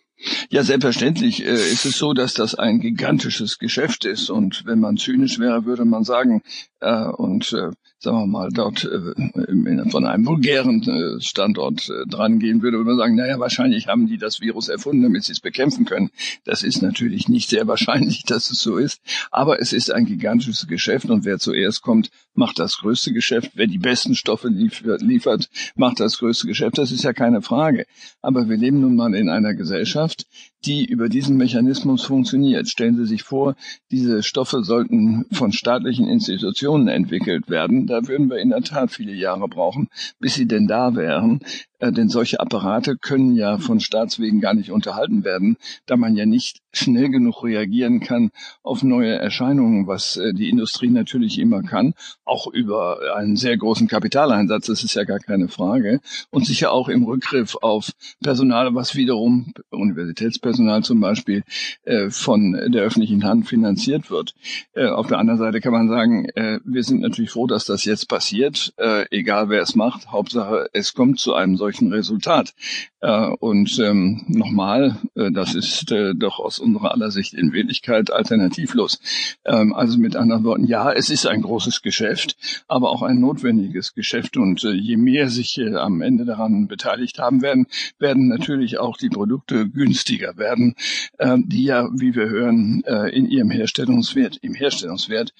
Ja, 0.50 0.64
selbstverständlich 0.64 1.44
äh, 1.46 1.54
ist 1.54 1.86
es 1.86 1.98
so, 1.98 2.14
dass 2.14 2.34
das 2.34 2.56
ein 2.56 2.80
gigantisches 2.80 3.60
Geschäft 3.60 4.06
ist. 4.06 4.30
Und 4.30 4.66
wenn 4.66 4.80
man 4.80 4.98
zynisch 4.98 5.40
wäre, 5.40 5.66
würde 5.66 5.86
man 5.86 6.04
sagen, 6.04 6.42
äh, 6.80 7.06
und 7.06 7.52
äh, 7.54 7.72
sagen 8.06 8.18
wir 8.20 8.28
mal, 8.28 8.50
dort 8.50 8.86
äh, 8.86 9.90
von 9.90 10.06
einem 10.06 10.26
vulgären 10.26 10.82
äh, 10.84 11.22
Standort 11.22 11.90
äh, 11.90 12.08
dran 12.08 12.40
gehen 12.40 12.62
würde, 12.62 12.78
würde 12.78 12.92
man 12.92 12.98
sagen, 12.98 13.16
naja, 13.16 13.40
wahrscheinlich 13.40 13.88
haben 13.88 14.08
die 14.08 14.18
das 14.18 14.40
Virus 14.40 14.70
erfunden, 14.70 15.04
damit 15.04 15.26
sie 15.26 15.34
es 15.34 15.42
bekämpfen 15.42 15.86
können. 15.86 16.12
Das 16.46 16.64
ist 16.64 16.82
natürlich 16.82 17.28
nicht 17.28 17.50
sehr 17.50 17.68
wahrscheinlich, 17.68 18.24
dass 18.28 18.50
es 18.52 18.60
so 18.60 18.78
ist. 18.78 19.02
Aber 19.32 19.60
es 19.60 19.74
ist 19.74 19.92
ein 19.92 20.06
gigantisches 20.06 20.68
Geschäft 20.68 21.10
und 21.10 21.26
wer 21.26 21.40
zuerst 21.40 21.82
kommt, 21.82 22.12
macht 22.34 22.60
das 22.60 22.78
größte 22.78 23.12
Geschäft. 23.12 23.52
Wer 23.56 23.68
die 23.68 23.78
besten 23.78 24.16
Stoffe 24.16 24.48
liefert, 24.50 25.02
liefert 25.02 25.50
macht 25.76 26.00
das 26.00 26.20
größte 26.20 26.48
Geschäft. 26.48 26.78
Das 26.78 26.92
ist 26.92 27.04
ja 27.04 27.14
keine 27.14 27.42
Frage. 27.42 27.86
Aber 28.22 28.48
wir 28.48 28.58
leben 28.58 28.82
nun 28.82 28.96
mal 28.96 29.16
in 29.16 29.30
einer 29.30 29.54
Gesellschaft, 29.54 30.26
die 30.66 30.86
über 30.86 31.10
diesen 31.10 31.38
Mechanismus 31.38 32.04
funktioniert. 32.04 32.68
Stellen 32.68 32.98
Sie 32.98 33.06
sich 33.06 33.24
vor, 33.24 33.56
diese 33.92 34.24
Stoffe 34.24 34.64
sollten 34.64 35.26
von 35.32 35.52
staatlichen 35.52 36.08
Institutionen 36.08 36.88
entwickelt 36.88 37.50
werden. 37.50 37.88
Da 37.96 38.06
würden 38.10 38.30
wir 38.30 38.40
in 38.40 38.50
der 38.50 38.62
Tat 38.62 38.92
viele 38.92 39.14
Jahre 39.14 39.48
brauchen, 39.48 39.88
bis 40.20 40.36
sie 40.36 40.48
denn 40.48 40.68
da 40.68 40.96
wären. 40.98 41.40
Äh, 41.86 41.92
denn 41.92 42.10
solche 42.10 42.40
Apparate 42.40 42.98
können 42.98 43.36
ja 43.36 43.58
von 43.58 43.80
Staatswegen 43.80 44.42
gar 44.42 44.54
nicht 44.54 44.72
unterhalten 44.72 45.24
werden, 45.24 45.58
da 45.86 45.98
man 45.98 46.16
ja 46.16 46.26
nicht 46.26 46.62
schnell 46.74 47.10
genug 47.10 47.44
reagieren 47.44 48.00
kann 48.00 48.32
auf 48.64 48.84
neue 48.84 49.16
Erscheinungen, 49.16 49.88
was 49.88 50.18
äh, 50.18 50.34
die 50.34 50.50
Industrie 50.50 50.90
natürlich 50.90 51.40
immer 51.40 51.64
kann, 51.64 51.94
auch 52.26 52.48
über 52.48 53.16
einen 53.16 53.38
sehr 53.38 53.58
großen 53.58 53.88
Kapitaleinsatz, 53.88 54.68
das 54.68 54.84
ist 54.84 54.96
ja 54.96 55.04
gar 55.04 55.20
keine 55.20 55.48
Frage, 55.48 56.02
und 56.32 56.46
sicher 56.46 56.72
auch 56.72 56.90
im 56.90 57.04
Rückgriff 57.04 57.56
auf 57.62 57.92
Personal, 58.22 58.74
was 58.76 58.96
wiederum, 58.96 59.54
Universitätspersonal 59.70 60.84
zum 60.84 61.00
Beispiel, 61.00 61.44
äh, 61.84 62.10
von 62.10 62.54
der 62.68 62.84
öffentlichen 62.84 63.24
Hand 63.24 63.48
finanziert 63.48 64.10
wird. 64.10 64.34
Auf 64.76 65.08
der 65.08 65.20
anderen 65.20 65.40
Seite 65.40 65.62
kann 65.62 65.72
man 65.72 65.88
sagen, 65.88 66.28
wir 66.64 66.84
sind 66.84 67.02
natürlich 67.02 67.32
froh, 67.32 67.48
dass 67.48 67.66
das 67.66 67.86
jetzt 67.86 68.10
passiert, 68.10 68.74
egal 69.12 69.50
wer 69.50 69.62
es 69.62 69.76
macht, 69.76 70.12
Hauptsache 70.12 70.68
es 70.74 70.94
kommt 70.94 71.20
zu 71.20 71.34
einem 71.34 71.58
solchen 71.58 71.75
Resultat. 71.82 72.54
Äh, 73.02 73.28
und 73.40 73.78
ähm, 73.80 74.24
nochmal, 74.28 74.98
äh, 75.16 75.32
das 75.32 75.54
ist 75.54 75.92
äh, 75.92 76.14
doch 76.16 76.40
aus 76.40 76.60
unserer 76.60 76.92
aller 76.92 77.12
Sicht 77.12 77.34
in 77.34 77.54
Wirklichkeit 77.54 78.12
alternativlos. 78.12 79.00
Ähm, 79.46 79.74
also 79.74 80.00
mit 80.00 80.16
anderen 80.16 80.44
Worten, 80.44 80.66
ja, 80.66 80.92
es 80.92 81.10
ist 81.10 81.28
ein 81.28 81.42
großes 81.42 81.82
Geschäft, 81.82 82.36
aber 82.68 82.90
auch 82.90 83.04
ein 83.04 83.20
notwendiges 83.20 83.94
Geschäft. 83.94 84.38
Und 84.38 84.64
je 84.64 84.98
mehr 84.98 85.30
sich 85.30 85.60
am 85.62 86.02
Ende 86.02 86.26
daran 86.26 86.68
beteiligt 86.68 87.20
haben 87.20 87.42
werden, 87.42 87.68
werden 88.00 88.28
natürlich 88.28 88.80
auch 88.80 88.98
die 88.98 89.10
Produkte 89.10 89.70
günstiger 89.70 90.38
werden, 90.38 90.76
äh, 91.18 91.38
die 91.46 91.66
ja, 91.66 91.88
wie 91.94 92.16
wir 92.16 92.30
hören, 92.30 92.84
in 93.12 93.28
ihrem 93.28 93.50
Herstellungswert, 93.50 94.38
im 94.42 94.54
Herstellungswert 94.54 95.34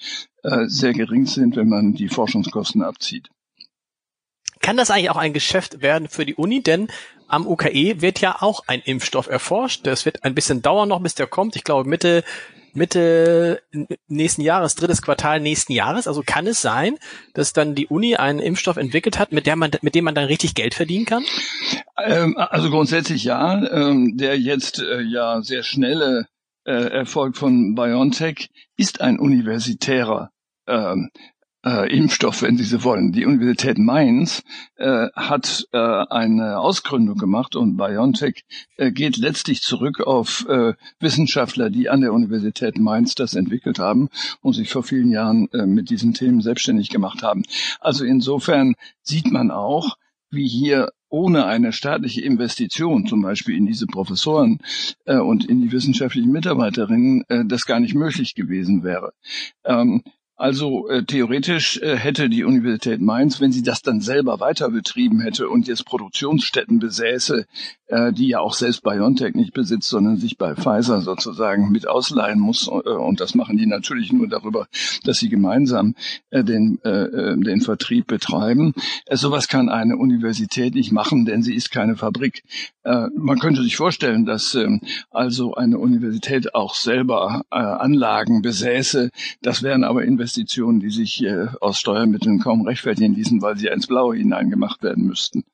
sehr 0.66 0.92
gering 0.92 1.26
sind, 1.26 1.56
wenn 1.56 1.68
man 1.68 1.94
die 1.94 2.08
Forschungskosten 2.08 2.82
abzieht. 2.82 3.30
Kann 4.66 4.76
das 4.76 4.90
eigentlich 4.90 5.10
auch 5.10 5.16
ein 5.16 5.32
Geschäft 5.32 5.80
werden 5.80 6.08
für 6.08 6.26
die 6.26 6.34
Uni? 6.34 6.60
Denn 6.60 6.88
am 7.28 7.46
UKE 7.46 8.02
wird 8.02 8.20
ja 8.20 8.38
auch 8.40 8.64
ein 8.66 8.80
Impfstoff 8.80 9.28
erforscht. 9.28 9.86
Das 9.86 10.04
wird 10.04 10.24
ein 10.24 10.34
bisschen 10.34 10.60
dauern 10.60 10.88
noch, 10.88 11.00
bis 11.00 11.14
der 11.14 11.28
kommt. 11.28 11.54
Ich 11.54 11.62
glaube 11.62 11.88
Mitte 11.88 12.24
Mitte 12.72 13.62
nächsten 14.08 14.42
Jahres, 14.42 14.74
drittes 14.74 15.02
Quartal 15.02 15.38
nächsten 15.38 15.72
Jahres. 15.72 16.08
Also 16.08 16.24
kann 16.26 16.48
es 16.48 16.62
sein, 16.62 16.96
dass 17.32 17.52
dann 17.52 17.76
die 17.76 17.86
Uni 17.86 18.16
einen 18.16 18.40
Impfstoff 18.40 18.76
entwickelt 18.76 19.20
hat, 19.20 19.30
mit, 19.30 19.46
der 19.46 19.54
man, 19.54 19.70
mit 19.82 19.94
dem 19.94 20.04
man 20.04 20.16
dann 20.16 20.24
richtig 20.24 20.56
Geld 20.56 20.74
verdienen 20.74 21.06
kann? 21.06 21.22
Ähm, 22.04 22.36
also 22.36 22.68
grundsätzlich 22.68 23.22
ja. 23.22 23.64
Ähm, 23.70 24.16
der 24.16 24.36
jetzt 24.36 24.80
äh, 24.80 25.00
ja 25.00 25.42
sehr 25.42 25.62
schnelle 25.62 26.26
äh, 26.64 26.72
Erfolg 26.72 27.36
von 27.36 27.76
BioNTech 27.76 28.50
ist 28.76 29.00
ein 29.00 29.20
universitärer 29.20 30.32
ähm, 30.66 31.10
äh, 31.66 31.92
Impfstoff, 31.92 32.42
wenn 32.42 32.56
Sie 32.56 32.64
so 32.64 32.84
wollen. 32.84 33.12
Die 33.12 33.26
Universität 33.26 33.76
Mainz 33.76 34.44
äh, 34.76 35.08
hat 35.14 35.66
äh, 35.72 35.78
eine 35.78 36.60
Ausgründung 36.60 37.18
gemacht 37.18 37.56
und 37.56 37.76
BioNTech 37.76 38.44
äh, 38.76 38.92
geht 38.92 39.16
letztlich 39.16 39.62
zurück 39.62 40.00
auf 40.00 40.46
äh, 40.48 40.74
Wissenschaftler, 41.00 41.68
die 41.68 41.88
an 41.88 42.02
der 42.02 42.12
Universität 42.12 42.78
Mainz 42.78 43.16
das 43.16 43.34
entwickelt 43.34 43.80
haben 43.80 44.08
und 44.40 44.52
sich 44.52 44.70
vor 44.70 44.84
vielen 44.84 45.10
Jahren 45.10 45.48
äh, 45.52 45.66
mit 45.66 45.90
diesen 45.90 46.14
Themen 46.14 46.40
selbstständig 46.40 46.88
gemacht 46.88 47.24
haben. 47.24 47.42
Also 47.80 48.04
insofern 48.04 48.74
sieht 49.02 49.32
man 49.32 49.50
auch, 49.50 49.96
wie 50.30 50.46
hier 50.46 50.92
ohne 51.08 51.46
eine 51.46 51.72
staatliche 51.72 52.20
Investition, 52.20 53.06
zum 53.06 53.22
Beispiel 53.22 53.56
in 53.56 53.66
diese 53.66 53.86
Professoren 53.86 54.58
äh, 55.04 55.18
und 55.18 55.44
in 55.44 55.62
die 55.62 55.72
wissenschaftlichen 55.72 56.30
Mitarbeiterinnen, 56.30 57.24
äh, 57.28 57.44
das 57.44 57.66
gar 57.66 57.80
nicht 57.80 57.94
möglich 57.94 58.34
gewesen 58.34 58.82
wäre. 58.82 59.12
Ähm, 59.64 60.02
also 60.36 60.88
äh, 60.88 61.04
theoretisch 61.04 61.78
äh, 61.78 61.96
hätte 61.96 62.28
die 62.28 62.44
Universität 62.44 63.00
Mainz, 63.00 63.40
wenn 63.40 63.52
sie 63.52 63.62
das 63.62 63.80
dann 63.80 64.00
selber 64.00 64.38
weiter 64.38 64.70
betrieben 64.70 65.20
hätte 65.20 65.48
und 65.48 65.66
jetzt 65.66 65.86
Produktionsstätten 65.86 66.78
besäße, 66.78 67.46
äh, 67.88 68.12
die 68.12 68.28
ja 68.28 68.40
auch 68.40 68.54
selbst 68.54 68.82
BioNTech 68.82 69.34
nicht 69.34 69.52
besitzt, 69.52 69.88
sondern 69.88 70.16
sich 70.16 70.38
bei 70.38 70.56
Pfizer 70.56 71.00
sozusagen 71.00 71.70
mit 71.70 71.86
ausleihen 71.86 72.40
muss. 72.40 72.66
Äh, 72.66 72.70
und 72.70 73.20
das 73.20 73.36
machen 73.36 73.56
die 73.56 73.66
natürlich 73.66 74.12
nur 74.12 74.28
darüber, 74.28 74.66
dass 75.04 75.18
sie 75.18 75.28
gemeinsam 75.28 75.94
äh, 76.30 76.42
den, 76.42 76.80
den 76.82 77.60
Vertrieb 77.60 78.06
betreiben. 78.06 78.74
Sowas 79.10 79.48
kann 79.48 79.68
eine 79.68 79.96
Universität 79.96 80.74
nicht 80.74 80.92
machen, 80.92 81.24
denn 81.24 81.42
sie 81.42 81.54
ist 81.54 81.70
keine 81.70 81.96
Fabrik. 81.96 82.42
Man 82.84 83.38
könnte 83.38 83.62
sich 83.62 83.76
vorstellen, 83.76 84.26
dass 84.26 84.54
äh, 84.54 84.68
also 85.10 85.54
eine 85.54 85.78
Universität 85.78 86.54
auch 86.54 86.74
selber 86.74 87.42
Anlagen 87.50 88.42
besäße. 88.42 89.10
Das 89.42 89.62
wären 89.62 89.84
aber 89.84 90.04
Investitionen, 90.04 90.80
die 90.80 90.90
sich 90.90 91.24
aus 91.60 91.78
Steuermitteln 91.78 92.40
kaum 92.40 92.62
rechtfertigen 92.62 93.14
ließen, 93.14 93.42
weil 93.42 93.56
sie 93.56 93.68
ins 93.68 93.86
Blaue 93.86 94.16
hineingemacht 94.16 94.82
werden 94.82 95.04
müssten. 95.04 95.44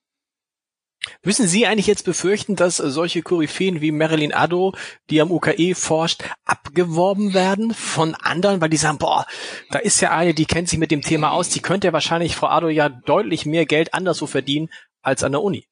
Müssen 1.25 1.47
Sie 1.47 1.67
eigentlich 1.67 1.87
jetzt 1.87 2.05
befürchten, 2.05 2.57
dass 2.57 2.79
solche 2.79 3.23
Koryphäen 3.23 3.81
wie 3.81 3.93
Marilyn 3.93 4.33
Addo, 4.33 4.75
die 5.09 5.21
am 5.21 5.31
UKE 5.31 5.75
forscht, 5.75 6.25
abgeworben 6.45 7.33
werden 7.33 7.73
von 7.73 8.17
anderen, 8.17 8.61
weil 8.61 8.71
die 8.71 8.77
sagen, 8.77 8.99
boah, 8.99 9.27
da 9.71 9.79
ist 9.79 10.01
ja 10.01 10.11
eine, 10.11 10.35
die 10.35 10.47
kennt 10.47 10.69
sich 10.69 10.81
mit 10.81 10.91
dem 10.91 11.03
Thema 11.03 11.31
aus, 11.31 11.49
die 11.49 11.61
könnte 11.61 11.87
ja 11.87 11.93
wahrscheinlich 11.93 12.35
Frau 12.35 12.49
Addo 12.49 12.69
ja 12.69 12.89
deutlich 12.89 13.47
mehr 13.47 13.67
Geld 13.67 13.95
anderswo 13.95 14.27
verdienen 14.27 14.69
als 15.01 15.23
an 15.23 15.33
der 15.33 15.43
Uni. 15.43 15.67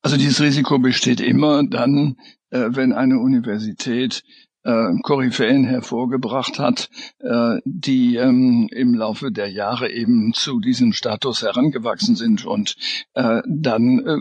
Also 0.00 0.16
dieses 0.16 0.40
Risiko 0.40 0.78
besteht 0.78 1.20
immer 1.20 1.62
dann, 1.66 2.16
äh, 2.50 2.68
wenn 2.70 2.92
eine 2.92 3.18
Universität 3.18 4.22
äh, 4.62 4.92
Koryphäen 5.02 5.64
hervorgebracht 5.64 6.58
hat, 6.58 6.90
äh, 7.20 7.58
die 7.64 8.16
ähm, 8.16 8.68
im 8.70 8.94
Laufe 8.94 9.32
der 9.32 9.48
Jahre 9.48 9.90
eben 9.90 10.32
zu 10.34 10.60
diesem 10.60 10.92
Status 10.92 11.42
herangewachsen 11.42 12.16
sind. 12.16 12.44
Und 12.44 12.76
äh, 13.14 13.42
dann 13.46 13.98
äh, 14.06 14.18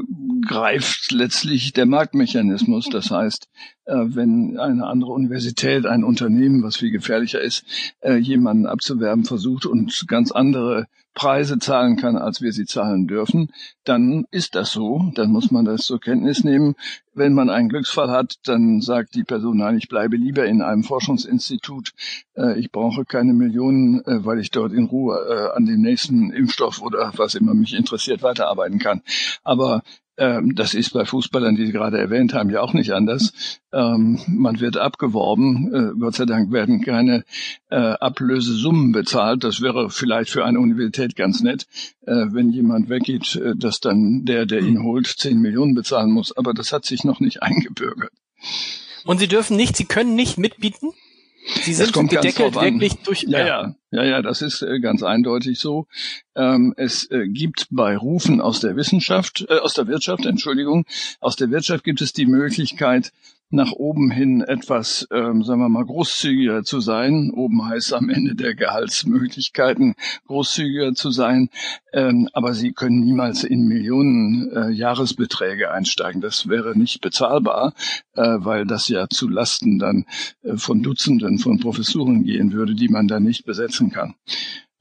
greift 0.48 1.12
letztlich 1.12 1.74
der 1.74 1.86
Marktmechanismus. 1.86 2.90
Das 2.90 3.12
heißt, 3.12 3.50
äh, 3.86 3.94
wenn 3.96 4.58
eine 4.58 4.88
andere 4.88 5.12
Universität, 5.12 5.86
ein 5.86 6.04
Unternehmen, 6.04 6.64
was 6.64 6.78
viel 6.78 6.92
gefährlicher 6.92 7.42
ist, 7.42 7.66
äh, 8.02 8.16
jemanden 8.16 8.66
abzuwerben 8.66 9.26
versucht 9.26 9.66
und 9.66 10.06
ganz 10.08 10.32
andere 10.32 10.88
Preise 11.20 11.60
zahlen 11.60 11.98
kann, 11.98 12.16
als 12.16 12.40
wir 12.40 12.54
sie 12.54 12.66
zahlen 12.66 13.06
dürfen, 13.06 13.52
dann 13.84 14.26
ist 14.32 14.56
das 14.56 14.72
so. 14.72 15.12
Dann 15.16 15.34
muss 15.34 15.52
man 15.52 15.66
das 15.66 15.82
zur 15.82 16.00
Kenntnis 16.00 16.46
nehmen. 16.46 16.76
Wenn 17.14 17.34
man 17.34 17.50
einen 17.50 17.68
Glücksfall 17.68 18.10
hat, 18.10 18.36
dann 18.46 18.80
sagt 18.80 19.16
die 19.16 19.26
Person, 19.26 19.58
nein, 19.58 19.78
ich 19.78 19.90
bleibe 19.90 20.16
lieber 20.16 20.46
in 20.46 20.62
einem 20.62 20.84
Forschungsinstitut. 20.84 21.92
Äh, 22.38 22.58
ich 22.58 22.72
brauche 22.72 23.04
keine 23.04 23.34
Millionen, 23.34 24.00
äh, 24.06 24.24
weil 24.24 24.40
ich 24.40 24.52
dort 24.52 24.72
in 24.72 24.86
Ruhe 24.86 25.18
äh, 25.30 25.58
an 25.58 25.66
dem 25.66 25.82
nächsten 25.82 26.32
Impfstoff 26.32 26.82
oder 26.82 27.12
was 27.18 27.36
immer 27.36 27.54
mich 27.54 27.74
interessiert 27.74 28.24
weiterarbeiten 28.24 28.80
kann. 28.80 29.02
Aber 29.44 29.84
ähm, 30.20 30.54
das 30.54 30.74
ist 30.74 30.92
bei 30.92 31.06
Fußballern, 31.06 31.56
die 31.56 31.66
Sie 31.66 31.72
gerade 31.72 31.98
erwähnt 31.98 32.34
haben, 32.34 32.50
ja 32.50 32.62
auch 32.62 32.74
nicht 32.74 32.92
anders. 32.92 33.32
Ähm, 33.72 34.20
man 34.28 34.60
wird 34.60 34.78
abgeworben. 34.78 35.74
Äh, 35.74 36.00
Gott 36.00 36.16
sei 36.16 36.26
Dank 36.26 36.52
werden 36.52 36.82
keine 36.82 37.24
äh, 37.70 37.76
Ablösesummen 37.76 38.92
bezahlt. 38.92 39.44
Das 39.46 39.62
wäre 39.62 39.90
vielleicht 39.90 40.30
für 40.30 40.44
eine 40.44 40.60
Universität 40.60 41.16
ganz 41.16 41.42
nett, 41.42 41.68
äh, 42.06 42.26
wenn 42.32 42.52
jemand 42.52 42.90
weggeht, 42.90 43.38
äh, 43.38 43.56
dass 43.56 43.80
dann 43.80 44.26
der, 44.26 44.46
der 44.46 44.60
ihn 44.60 44.84
holt, 44.84 45.08
zehn 45.08 45.40
Millionen 45.40 45.74
bezahlen 45.74 46.12
muss. 46.12 46.36
Aber 46.36 46.54
das 46.54 46.74
hat 46.74 46.86
sich 46.86 47.06
noch 47.06 47.22
nicht 47.22 47.42
eingebürgert. 47.42 48.12
Und 49.06 49.20
Sie 49.20 49.28
dürfen 49.28 49.56
nicht, 49.56 49.78
Sie 49.78 49.86
können 49.86 50.16
nicht 50.16 50.38
mitbieten? 50.38 50.92
Sie 51.62 51.74
sind 51.74 51.94
gedeckelt 51.94 52.56
wirklich 52.56 52.98
durch. 53.04 53.24
Ja, 53.24 53.46
ja, 53.46 53.76
ja, 53.92 54.04
ja, 54.04 54.22
das 54.22 54.42
ist 54.42 54.62
äh, 54.62 54.80
ganz 54.80 55.04
eindeutig 55.04 55.60
so. 55.60 55.88
Ähm, 56.36 56.74
es 56.78 57.10
äh, 57.12 57.28
gibt 57.28 57.68
bei 57.72 57.98
Rufen 57.98 58.42
aus 58.42 58.60
der 58.60 58.76
Wissenschaft, 58.76 59.46
äh, 59.50 59.60
aus 59.60 59.74
der 59.74 59.88
Wirtschaft, 59.88 60.26
Entschuldigung, 60.26 60.86
aus 61.20 61.36
der 61.36 61.50
Wirtschaft 61.52 61.84
gibt 61.84 62.02
es 62.02 62.14
die 62.14 62.26
Möglichkeit, 62.26 63.12
nach 63.52 63.72
oben 63.72 64.12
hin 64.12 64.42
etwas, 64.42 65.08
ähm, 65.12 65.44
sagen 65.44 65.62
wir 65.62 65.70
mal, 65.70 65.86
großzügiger 65.86 66.64
zu 66.64 66.80
sein. 66.80 67.32
Oben 67.32 67.66
heißt 67.66 67.94
am 67.94 68.10
Ende 68.10 68.36
der 68.36 68.54
Gehaltsmöglichkeiten 68.54 69.96
großzügiger 70.28 70.94
zu 70.94 71.12
sein. 71.12 71.50
Ähm, 71.92 72.30
aber 72.34 72.54
sie 72.54 72.74
können 72.74 73.00
niemals 73.00 73.44
in 73.44 73.68
Millionen 73.68 74.52
äh, 74.52 74.70
Jahresbeträge 74.70 75.72
einsteigen. 75.72 76.22
Das 76.22 76.48
wäre 76.48 76.78
nicht 76.78 77.02
bezahlbar, 77.02 77.74
äh, 78.14 78.38
weil 78.38 78.66
das 78.66 78.88
ja 78.88 79.08
zu 79.10 79.28
Lasten 79.28 79.80
dann 79.80 80.06
äh, 80.44 80.56
von 80.58 80.84
Dutzenden 80.84 81.40
von 81.40 81.60
Professuren 81.60 82.24
gehen 82.24 82.54
würde, 82.54 82.76
die 82.76 82.90
man 82.90 83.08
dann 83.08 83.24
nicht 83.24 83.46
besetzen 83.46 83.90
kann. 83.90 84.14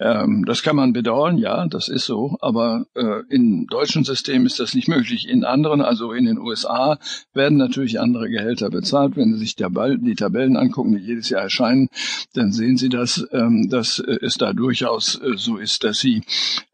Ähm, 0.00 0.44
das 0.44 0.62
kann 0.62 0.76
man 0.76 0.92
bedauern, 0.92 1.38
ja, 1.38 1.66
das 1.66 1.88
ist 1.88 2.06
so, 2.06 2.36
aber 2.40 2.86
äh, 2.94 3.22
im 3.28 3.66
deutschen 3.66 4.04
System 4.04 4.46
ist 4.46 4.60
das 4.60 4.74
nicht 4.74 4.86
möglich. 4.86 5.28
In 5.28 5.44
anderen, 5.44 5.80
also 5.80 6.12
in 6.12 6.24
den 6.24 6.38
USA, 6.38 6.98
werden 7.34 7.58
natürlich 7.58 7.98
andere 7.98 8.30
Gehälter 8.30 8.70
bezahlt. 8.70 9.16
Wenn 9.16 9.32
Sie 9.32 9.38
sich 9.38 9.56
die 9.56 10.14
Tabellen 10.14 10.56
angucken, 10.56 10.92
die 10.92 11.02
jedes 11.02 11.30
Jahr 11.30 11.42
erscheinen, 11.42 11.88
dann 12.34 12.52
sehen 12.52 12.76
Sie, 12.76 12.88
dass, 12.88 13.26
ähm, 13.32 13.68
dass 13.68 13.98
es 13.98 14.34
da 14.34 14.52
durchaus 14.52 15.20
äh, 15.20 15.36
so 15.36 15.56
ist, 15.56 15.82
dass 15.82 15.98
Sie 15.98 16.22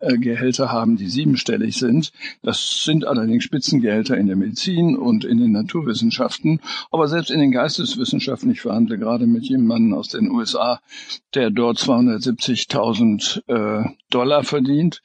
äh, 0.01 0.19
Gehälter 0.19 0.71
haben, 0.71 0.97
die 0.97 1.09
siebenstellig 1.09 1.77
sind. 1.77 2.13
Das 2.43 2.85
sind 2.85 3.07
allerdings 3.07 3.45
Spitzengehälter 3.45 4.19
in 4.19 4.27
der 4.27 4.37
Medizin 4.37 4.97
und 4.97 5.25
in 5.25 5.39
den 5.39 5.53
Naturwissenschaften, 5.53 6.61
aber 6.91 7.09
selbst 7.09 7.31
in 7.31 7.41
den 7.41 7.53
Geisteswissenschaften. 7.53 8.51
Ich 8.51 8.61
verhandle 8.61 8.99
gerade 8.99 9.27
mit 9.27 9.45
jemandem 9.45 9.95
aus 9.95 10.09
den 10.09 10.31
USA, 10.31 10.81
der 11.35 11.51
dort 11.51 11.79
270.000 11.79 13.14
äh, 13.47 13.85
Dollar 14.11 14.45
verdient, 14.45 15.03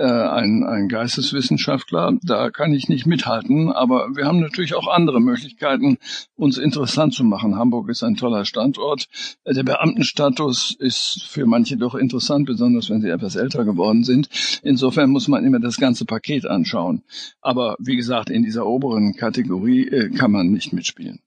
äh, 0.00 0.04
ein, 0.04 0.64
ein 0.64 0.88
Geisteswissenschaftler. 0.88 2.18
Da 2.22 2.50
kann 2.50 2.72
ich 2.72 2.88
nicht 2.88 3.06
mithalten, 3.06 3.70
aber 3.70 4.16
wir 4.16 4.24
haben 4.24 4.40
natürlich 4.40 4.74
auch 4.74 4.88
andere 4.88 5.20
Möglichkeiten, 5.20 5.98
uns 6.36 6.56
interessant 6.56 7.12
zu 7.12 7.22
machen. 7.22 7.56
Hamburg 7.56 7.90
ist 7.90 8.02
ein 8.02 8.16
toller 8.16 8.46
Standort. 8.46 9.08
Der 9.46 9.62
Beamtenstatus 9.62 10.74
ist 10.78 11.26
für 11.28 11.44
manche 11.44 11.76
doch 11.76 11.94
interessant, 11.94 12.46
besonders 12.46 12.88
wenn 12.88 13.02
sie 13.02 13.10
etwas 13.10 13.36
älter 13.36 13.64
geworden 13.64 14.02
sind. 14.02 14.30
Insofern 14.62 15.10
muss 15.10 15.28
man 15.28 15.44
immer 15.44 15.60
das 15.60 15.76
ganze 15.76 16.06
Paket 16.06 16.46
anschauen. 16.46 17.02
Aber 17.42 17.76
wie 17.78 17.96
gesagt, 17.96 18.30
in 18.30 18.42
dieser 18.42 18.66
oberen 18.66 19.14
Kategorie 19.14 19.86
äh, 19.86 20.10
kann 20.10 20.32
man 20.32 20.50
nicht 20.50 20.72
mitspielen. 20.72 21.20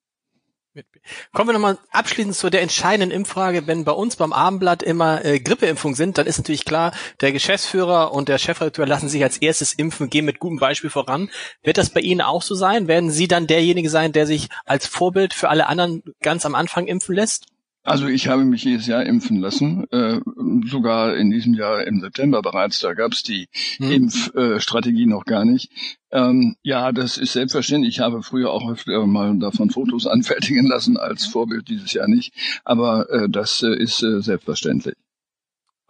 Kommen 1.34 1.50
wir 1.50 1.54
nochmal 1.54 1.78
abschließend 1.92 2.36
zu 2.36 2.50
der 2.50 2.62
entscheidenden 2.62 3.12
Impffrage. 3.12 3.68
Wenn 3.68 3.84
bei 3.84 3.92
uns 3.92 4.16
beim 4.16 4.34
Abendblatt 4.34 4.82
immer 4.82 5.24
äh, 5.24 5.40
Grippeimpfungen 5.40 5.96
sind, 5.96 6.18
dann 6.18 6.26
ist 6.26 6.38
natürlich 6.38 6.66
klar, 6.66 6.94
der 7.22 7.32
Geschäftsführer 7.32 8.12
und 8.12 8.30
der 8.30 8.38
Chefredakteur 8.38 8.88
lassen 8.88 9.10
sich 9.10 9.24
als 9.24 9.38
erstes 9.38 9.74
impfen, 9.74 10.10
gehen 10.10 10.26
mit 10.26 10.40
gutem 10.40 10.60
Beispiel 10.60 10.90
voran. 10.90 11.30
Wird 11.62 11.78
das 11.78 11.92
bei 11.92 12.00
Ihnen 12.02 12.22
auch 12.22 12.42
so 12.42 12.56
sein? 12.56 12.88
Werden 12.88 13.12
Sie 13.12 13.28
dann 13.28 13.48
derjenige 13.48 13.90
sein, 13.90 14.14
der 14.14 14.26
sich 14.26 14.50
als 14.66 14.88
Vorbild 14.88 15.34
für 15.34 15.50
alle 15.50 15.68
anderen 15.68 16.04
ganz 16.22 16.46
am 16.46 16.56
Anfang 16.56 16.88
impfen 16.88 17.16
lässt? 17.16 17.53
Also 17.84 18.08
ich 18.08 18.30
habe 18.30 18.46
mich 18.46 18.64
jedes 18.64 18.88
Jahr 18.88 19.06
impfen 19.06 19.42
lassen, 19.42 19.86
äh, 19.92 20.22
sogar 20.66 21.18
in 21.18 21.32
diesem 21.32 21.54
Jahr 21.54 21.86
im 21.86 22.00
September 22.00 22.42
bereits. 22.42 22.80
Da 22.80 22.94
gab 22.94 23.12
es 23.12 23.24
die 23.24 23.50
hm. 23.78 23.92
Impfstrategie 23.92 25.06
noch 25.06 25.26
gar 25.26 25.44
nicht. 25.44 25.70
Ähm, 26.10 26.56
ja, 26.62 26.94
das 26.94 27.18
ist 27.18 27.34
selbstverständlich. 27.34 27.96
Ich 27.96 28.00
habe 28.00 28.24
früher 28.24 28.52
auch 28.52 28.72
öfter 28.72 29.06
mal 29.06 29.38
davon 29.38 29.70
Fotos 29.70 30.08
anfertigen 30.08 30.66
lassen, 30.66 30.96
als 30.96 31.26
Vorbild 31.26 31.68
dieses 31.68 31.92
Jahr 31.92 32.08
nicht. 32.08 32.34
Aber 32.64 33.10
äh, 33.10 33.30
das 33.30 33.62
äh, 33.64 33.76
ist 33.76 34.02
äh, 34.02 34.22
selbstverständlich. 34.22 34.96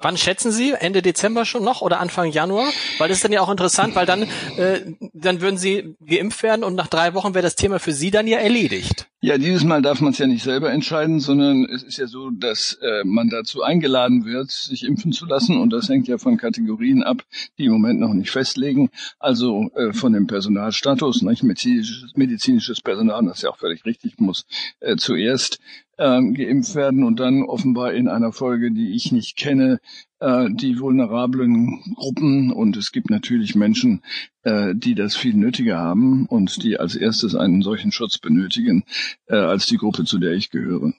Wann 0.03 0.17
schätzen 0.17 0.51
Sie? 0.51 0.73
Ende 0.77 1.01
Dezember 1.01 1.45
schon 1.45 1.63
noch 1.63 1.81
oder 1.81 2.01
Anfang 2.01 2.29
Januar? 2.29 2.69
Weil 2.97 3.07
das 3.07 3.19
ist 3.19 3.23
dann 3.23 3.31
ja 3.31 3.39
auch 3.39 3.49
interessant, 3.49 3.95
weil 3.95 4.05
dann, 4.05 4.23
äh, 4.57 4.81
dann 5.13 5.39
würden 5.39 5.57
Sie 5.57 5.95
geimpft 6.05 6.43
werden 6.43 6.65
und 6.65 6.75
nach 6.75 6.87
drei 6.87 7.13
Wochen 7.13 7.33
wäre 7.33 7.43
das 7.43 7.55
Thema 7.55 7.79
für 7.79 7.93
Sie 7.93 8.11
dann 8.11 8.27
ja 8.27 8.39
erledigt. 8.39 9.07
Ja, 9.21 9.37
dieses 9.37 9.63
Mal 9.63 9.81
darf 9.81 10.01
man 10.01 10.11
es 10.11 10.17
ja 10.17 10.27
nicht 10.27 10.43
selber 10.43 10.73
entscheiden, 10.73 11.21
sondern 11.21 11.63
es 11.63 11.81
ist 11.83 11.97
ja 11.97 12.07
so, 12.07 12.29
dass 12.31 12.77
äh, 12.81 13.05
man 13.05 13.29
dazu 13.29 13.63
eingeladen 13.63 14.25
wird, 14.25 14.51
sich 14.51 14.83
impfen 14.83 15.13
zu 15.13 15.25
lassen. 15.25 15.55
Und 15.55 15.69
das 15.69 15.87
hängt 15.87 16.09
ja 16.09 16.17
von 16.17 16.35
Kategorien 16.35 17.03
ab, 17.03 17.23
die 17.57 17.65
im 17.65 17.71
Moment 17.71 18.01
noch 18.01 18.13
nicht 18.13 18.31
festlegen. 18.31 18.89
Also 19.19 19.71
äh, 19.75 19.93
von 19.93 20.11
dem 20.11 20.27
Personalstatus, 20.27 21.21
nicht? 21.21 21.43
Medizinisches, 21.43 22.11
medizinisches 22.15 22.81
Personal, 22.81 23.23
das 23.23 23.41
ja 23.41 23.51
auch 23.51 23.57
völlig 23.57 23.85
richtig, 23.85 24.19
muss 24.19 24.45
äh, 24.81 24.97
zuerst 24.97 25.59
ähm, 26.03 26.33
geimpft 26.33 26.75
werden 26.75 27.03
und 27.05 27.19
dann 27.19 27.43
offenbar 27.43 27.93
in 27.93 28.09
einer 28.09 28.33
Folge, 28.33 28.71
die 28.71 28.93
ich 28.93 29.13
nicht 29.13 29.37
kenne, 29.37 29.79
äh, 30.19 30.49
die 30.51 30.77
vulnerablen 30.79 31.81
Gruppen. 31.95 32.51
Und 32.51 32.75
es 32.75 32.91
gibt 32.91 33.09
natürlich 33.09 33.55
Menschen, 33.55 34.03
äh, 34.43 34.75
die 34.75 34.95
das 34.95 35.15
viel 35.15 35.33
nötiger 35.33 35.77
haben 35.77 36.25
und 36.25 36.61
die 36.61 36.77
als 36.77 36.95
erstes 36.95 37.35
einen 37.35 37.61
solchen 37.61 37.93
Schutz 37.93 38.17
benötigen, 38.17 38.83
äh, 39.27 39.35
als 39.35 39.65
die 39.65 39.77
Gruppe, 39.77 40.03
zu 40.03 40.19
der 40.19 40.33
ich 40.33 40.49
gehöre. 40.49 40.93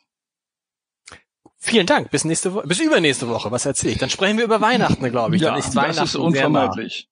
Vielen 1.59 1.87
Dank. 1.87 2.11
Bis 2.11 2.25
nächste 2.25 2.55
Woche, 2.55 2.67
bis 2.67 2.81
übernächste 2.81 3.29
Woche. 3.29 3.51
Was 3.51 3.67
erzähle 3.67 3.93
ich? 3.93 3.99
Dann 3.99 4.11
sprechen 4.11 4.39
wir 4.39 4.45
über 4.45 4.63
Weihnachten, 4.63 5.11
glaube 5.11 5.37
ich. 5.37 5.43
Ja, 5.43 5.51
dann 5.51 5.59
ist 5.59 5.77
Weihnachten 5.77 6.01
das 6.01 6.11
ist 6.11 6.17
unvermeidlich. 6.17 7.09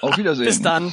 Auf 0.00 0.16
Wiedersehen. 0.16 0.46
bis 0.46 0.62
dann. 0.62 0.92